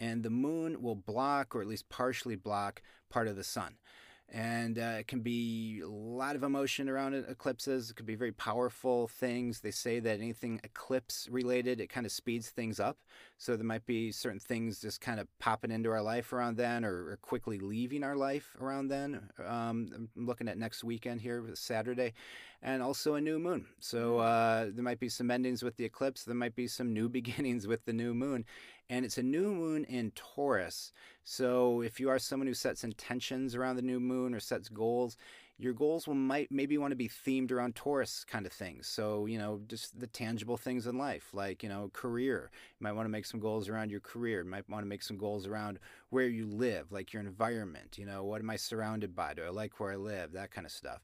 and 0.00 0.24
the 0.24 0.30
moon 0.30 0.82
will 0.82 0.96
block, 0.96 1.54
or 1.54 1.60
at 1.60 1.68
least 1.68 1.88
partially 1.88 2.34
block, 2.34 2.82
part 3.10 3.28
of 3.28 3.36
the 3.36 3.44
sun 3.44 3.76
and 4.32 4.78
uh, 4.78 4.96
it 5.00 5.08
can 5.08 5.20
be 5.20 5.80
a 5.84 5.88
lot 5.88 6.36
of 6.36 6.44
emotion 6.44 6.88
around 6.88 7.14
it, 7.14 7.24
eclipses. 7.28 7.90
It 7.90 7.94
could 7.94 8.06
be 8.06 8.14
very 8.14 8.32
powerful 8.32 9.08
things. 9.08 9.60
They 9.60 9.72
say 9.72 9.98
that 10.00 10.20
anything 10.20 10.60
eclipse 10.62 11.26
related, 11.30 11.80
it 11.80 11.88
kind 11.88 12.06
of 12.06 12.12
speeds 12.12 12.48
things 12.48 12.78
up. 12.78 12.98
So 13.38 13.56
there 13.56 13.64
might 13.64 13.86
be 13.86 14.12
certain 14.12 14.38
things 14.38 14.80
just 14.80 15.00
kind 15.00 15.18
of 15.18 15.26
popping 15.40 15.72
into 15.72 15.90
our 15.90 16.02
life 16.02 16.32
around 16.32 16.56
then, 16.56 16.84
or, 16.84 17.10
or 17.10 17.18
quickly 17.22 17.58
leaving 17.58 18.04
our 18.04 18.16
life 18.16 18.56
around 18.60 18.88
then. 18.88 19.28
Um, 19.44 20.08
I'm 20.16 20.26
looking 20.26 20.48
at 20.48 20.58
next 20.58 20.84
weekend 20.84 21.20
here, 21.22 21.44
Saturday, 21.54 22.12
and 22.62 22.82
also 22.82 23.14
a 23.14 23.20
new 23.20 23.38
moon. 23.38 23.66
So 23.80 24.18
mm. 24.18 24.20
uh, 24.20 24.70
there 24.72 24.84
might 24.84 25.00
be 25.00 25.08
some 25.08 25.30
endings 25.30 25.62
with 25.62 25.76
the 25.76 25.84
eclipse. 25.84 26.22
There 26.24 26.34
might 26.34 26.54
be 26.54 26.68
some 26.68 26.92
new 26.92 27.08
beginnings 27.20 27.66
with 27.66 27.84
the 27.84 27.92
new 27.92 28.14
moon, 28.14 28.44
and 28.90 29.04
it's 29.04 29.16
a 29.16 29.22
new 29.22 29.54
moon 29.54 29.84
in 29.84 30.10
Taurus. 30.10 30.92
So 31.22 31.80
if 31.80 32.00
you 32.00 32.10
are 32.10 32.18
someone 32.18 32.48
who 32.48 32.54
sets 32.54 32.82
intentions 32.82 33.54
around 33.54 33.76
the 33.76 33.82
new 33.82 34.00
moon 34.00 34.34
or 34.34 34.40
sets 34.40 34.68
goals, 34.68 35.16
your 35.60 35.74
goals 35.74 36.08
will 36.08 36.14
might 36.14 36.50
maybe 36.50 36.78
want 36.78 36.92
to 36.92 36.96
be 36.96 37.08
themed 37.08 37.52
around 37.52 37.76
Taurus 37.76 38.24
kind 38.24 38.46
of 38.46 38.52
things. 38.52 38.86
So, 38.86 39.26
you 39.26 39.38
know, 39.38 39.60
just 39.68 40.00
the 40.00 40.06
tangible 40.06 40.56
things 40.56 40.86
in 40.86 40.96
life, 40.96 41.28
like, 41.34 41.62
you 41.62 41.68
know, 41.68 41.90
career. 41.92 42.50
You 42.78 42.84
might 42.84 42.92
want 42.92 43.04
to 43.04 43.10
make 43.10 43.26
some 43.26 43.40
goals 43.40 43.68
around 43.68 43.90
your 43.90 44.00
career. 44.00 44.42
You 44.42 44.48
might 44.48 44.68
want 44.70 44.84
to 44.84 44.88
make 44.88 45.02
some 45.02 45.18
goals 45.18 45.46
around 45.46 45.78
where 46.08 46.28
you 46.28 46.46
live, 46.46 46.90
like 46.90 47.12
your 47.12 47.22
environment. 47.22 47.98
You 47.98 48.06
know, 48.06 48.24
what 48.24 48.40
am 48.40 48.48
I 48.48 48.56
surrounded 48.56 49.14
by? 49.14 49.34
Do 49.34 49.44
I 49.44 49.50
like 49.50 49.78
where 49.78 49.92
I 49.92 49.96
live? 49.96 50.32
That 50.32 50.50
kind 50.50 50.66
of 50.66 50.72
stuff. 50.72 51.02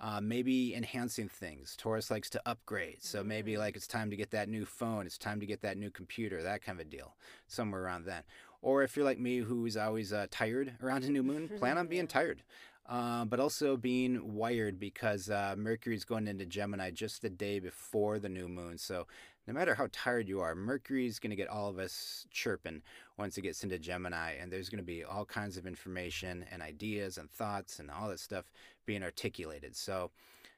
Mm. 0.00 0.08
Uh, 0.08 0.20
maybe 0.22 0.74
enhancing 0.74 1.28
things. 1.28 1.76
Taurus 1.76 2.10
likes 2.10 2.30
to 2.30 2.42
upgrade. 2.46 3.02
So 3.02 3.22
maybe 3.22 3.54
mm. 3.54 3.58
like 3.58 3.76
it's 3.76 3.86
time 3.86 4.08
to 4.08 4.16
get 4.16 4.30
that 4.30 4.48
new 4.48 4.64
phone. 4.64 5.04
It's 5.04 5.18
time 5.18 5.38
to 5.40 5.46
get 5.46 5.60
that 5.62 5.76
new 5.76 5.90
computer, 5.90 6.42
that 6.42 6.62
kind 6.62 6.80
of 6.80 6.86
a 6.86 6.88
deal, 6.88 7.14
somewhere 7.46 7.82
around 7.82 8.06
then. 8.06 8.22
Or 8.62 8.82
if 8.82 8.96
you're 8.96 9.04
like 9.04 9.20
me, 9.20 9.38
who's 9.38 9.76
always 9.76 10.12
uh, 10.12 10.26
tired 10.30 10.74
around 10.82 11.04
a 11.04 11.10
new 11.10 11.22
moon, 11.22 11.48
plan 11.58 11.76
on 11.76 11.88
being 11.88 12.06
tired. 12.06 12.42
Uh, 12.88 13.22
but 13.26 13.38
also 13.38 13.76
being 13.76 14.34
wired 14.34 14.80
because 14.80 15.28
uh, 15.28 15.54
Mercury's 15.58 16.04
going 16.04 16.26
into 16.26 16.46
Gemini 16.46 16.90
just 16.90 17.20
the 17.20 17.28
day 17.28 17.58
before 17.58 18.18
the 18.18 18.30
new 18.30 18.48
moon. 18.48 18.78
So 18.78 19.06
no 19.46 19.52
matter 19.52 19.74
how 19.74 19.88
tired 19.92 20.26
you 20.26 20.40
are, 20.40 20.54
Mercury's 20.54 21.18
going 21.18 21.30
to 21.30 21.36
get 21.36 21.48
all 21.48 21.68
of 21.68 21.78
us 21.78 22.26
chirping 22.30 22.80
once 23.18 23.36
it 23.36 23.42
gets 23.42 23.62
into 23.62 23.78
Gemini, 23.78 24.36
and 24.40 24.50
there's 24.50 24.70
going 24.70 24.78
to 24.78 24.84
be 24.84 25.04
all 25.04 25.26
kinds 25.26 25.58
of 25.58 25.66
information 25.66 26.46
and 26.50 26.62
ideas 26.62 27.18
and 27.18 27.30
thoughts 27.30 27.78
and 27.78 27.90
all 27.90 28.08
that 28.08 28.20
stuff 28.20 28.50
being 28.86 29.02
articulated. 29.02 29.76
So 29.76 30.10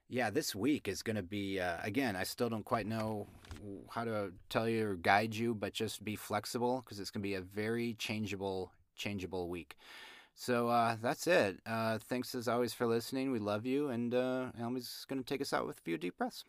yeah, 0.08 0.30
this 0.30 0.54
week 0.54 0.88
is 0.88 1.02
going 1.02 1.16
to 1.16 1.22
be 1.22 1.60
uh, 1.60 1.78
again. 1.82 2.16
I 2.16 2.24
still 2.24 2.48
don't 2.48 2.64
quite 2.64 2.86
know 2.86 3.28
how 3.88 4.04
to 4.04 4.32
tell 4.48 4.68
you 4.68 4.88
or 4.88 4.94
guide 4.94 5.34
you, 5.34 5.54
but 5.54 5.72
just 5.72 6.04
be 6.04 6.16
flexible 6.16 6.82
because 6.84 6.98
it's 6.98 7.10
going 7.10 7.22
to 7.22 7.28
be 7.28 7.34
a 7.34 7.40
very 7.40 7.94
changeable, 7.94 8.72
changeable 8.96 9.48
week. 9.48 9.76
So 10.34 10.68
uh, 10.68 10.96
that's 11.02 11.26
it. 11.26 11.58
Uh, 11.66 11.98
thanks 11.98 12.34
as 12.34 12.48
always 12.48 12.72
for 12.72 12.86
listening. 12.86 13.30
We 13.30 13.38
love 13.38 13.66
you. 13.66 13.88
And 13.88 14.14
uh, 14.14 14.46
Almy's 14.60 15.04
going 15.08 15.22
to 15.22 15.26
take 15.26 15.40
us 15.40 15.52
out 15.52 15.66
with 15.66 15.78
a 15.78 15.82
few 15.82 15.98
deep 15.98 16.16
breaths. 16.16 16.44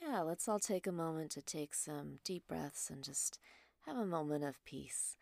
Yeah, 0.00 0.20
let's 0.20 0.48
all 0.48 0.58
take 0.60 0.86
a 0.86 0.92
moment 0.92 1.30
to 1.32 1.42
take 1.42 1.74
some 1.74 2.18
deep 2.24 2.46
breaths 2.48 2.90
and 2.90 3.02
just 3.02 3.38
have 3.86 3.96
a 3.96 4.06
moment 4.06 4.44
of 4.44 4.64
peace. 4.64 5.16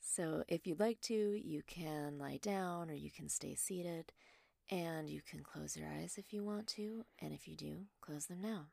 So, 0.00 0.44
if 0.48 0.66
you'd 0.66 0.80
like 0.80 1.00
to, 1.02 1.14
you 1.14 1.62
can 1.66 2.18
lie 2.18 2.38
down 2.40 2.90
or 2.90 2.94
you 2.94 3.10
can 3.10 3.28
stay 3.28 3.54
seated, 3.54 4.12
and 4.70 5.08
you 5.08 5.20
can 5.22 5.42
close 5.42 5.76
your 5.76 5.88
eyes 5.88 6.16
if 6.18 6.32
you 6.32 6.44
want 6.44 6.66
to, 6.68 7.04
and 7.20 7.32
if 7.32 7.48
you 7.48 7.56
do, 7.56 7.86
close 8.00 8.26
them 8.26 8.40
now. 8.40 8.66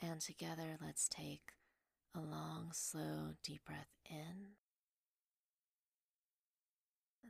And 0.00 0.20
together, 0.20 0.76
let's 0.82 1.08
take 1.08 1.52
a 2.14 2.20
long, 2.20 2.70
slow, 2.72 3.34
deep 3.42 3.64
breath 3.64 3.94
in, 4.08 4.56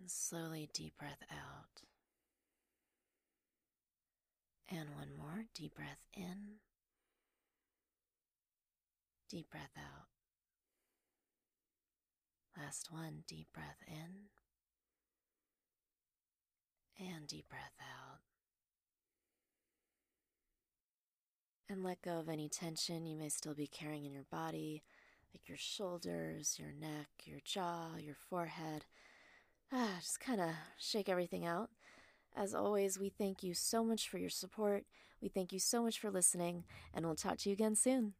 and 0.04 0.10
slowly 0.10 0.68
deep 0.74 0.98
breath 0.98 1.22
out. 1.32 1.80
And 4.68 4.90
one 4.94 5.08
more 5.16 5.46
deep 5.54 5.76
breath 5.76 6.04
in, 6.14 6.58
deep 9.30 9.50
breath 9.50 9.72
out. 9.78 10.08
Last 12.62 12.92
one, 12.92 13.22
deep 13.26 13.46
breath 13.54 13.82
in 13.88 14.28
and 17.00 17.26
deep 17.26 17.48
breath 17.48 17.72
out. 17.80 18.20
And 21.70 21.82
let 21.82 22.02
go 22.02 22.18
of 22.18 22.28
any 22.28 22.50
tension 22.50 23.06
you 23.06 23.16
may 23.16 23.30
still 23.30 23.54
be 23.54 23.66
carrying 23.66 24.04
in 24.04 24.12
your 24.12 24.26
body, 24.30 24.82
like 25.32 25.48
your 25.48 25.56
shoulders, 25.56 26.58
your 26.58 26.72
neck, 26.78 27.08
your 27.24 27.40
jaw, 27.42 27.96
your 27.98 28.16
forehead. 28.28 28.84
Ah, 29.74 29.96
just 30.00 30.20
kind 30.20 30.40
of 30.40 30.50
shake 30.78 31.08
everything 31.08 31.44
out. 31.44 31.68
As 32.36 32.54
always, 32.54 32.98
we 32.98 33.10
thank 33.10 33.42
you 33.42 33.54
so 33.54 33.84
much 33.84 34.08
for 34.08 34.18
your 34.18 34.30
support. 34.30 34.84
We 35.22 35.28
thank 35.28 35.52
you 35.52 35.60
so 35.60 35.82
much 35.82 36.00
for 36.00 36.10
listening, 36.10 36.64
and 36.94 37.06
we'll 37.06 37.16
talk 37.16 37.38
to 37.38 37.50
you 37.50 37.54
again 37.54 37.76
soon. 37.76 38.14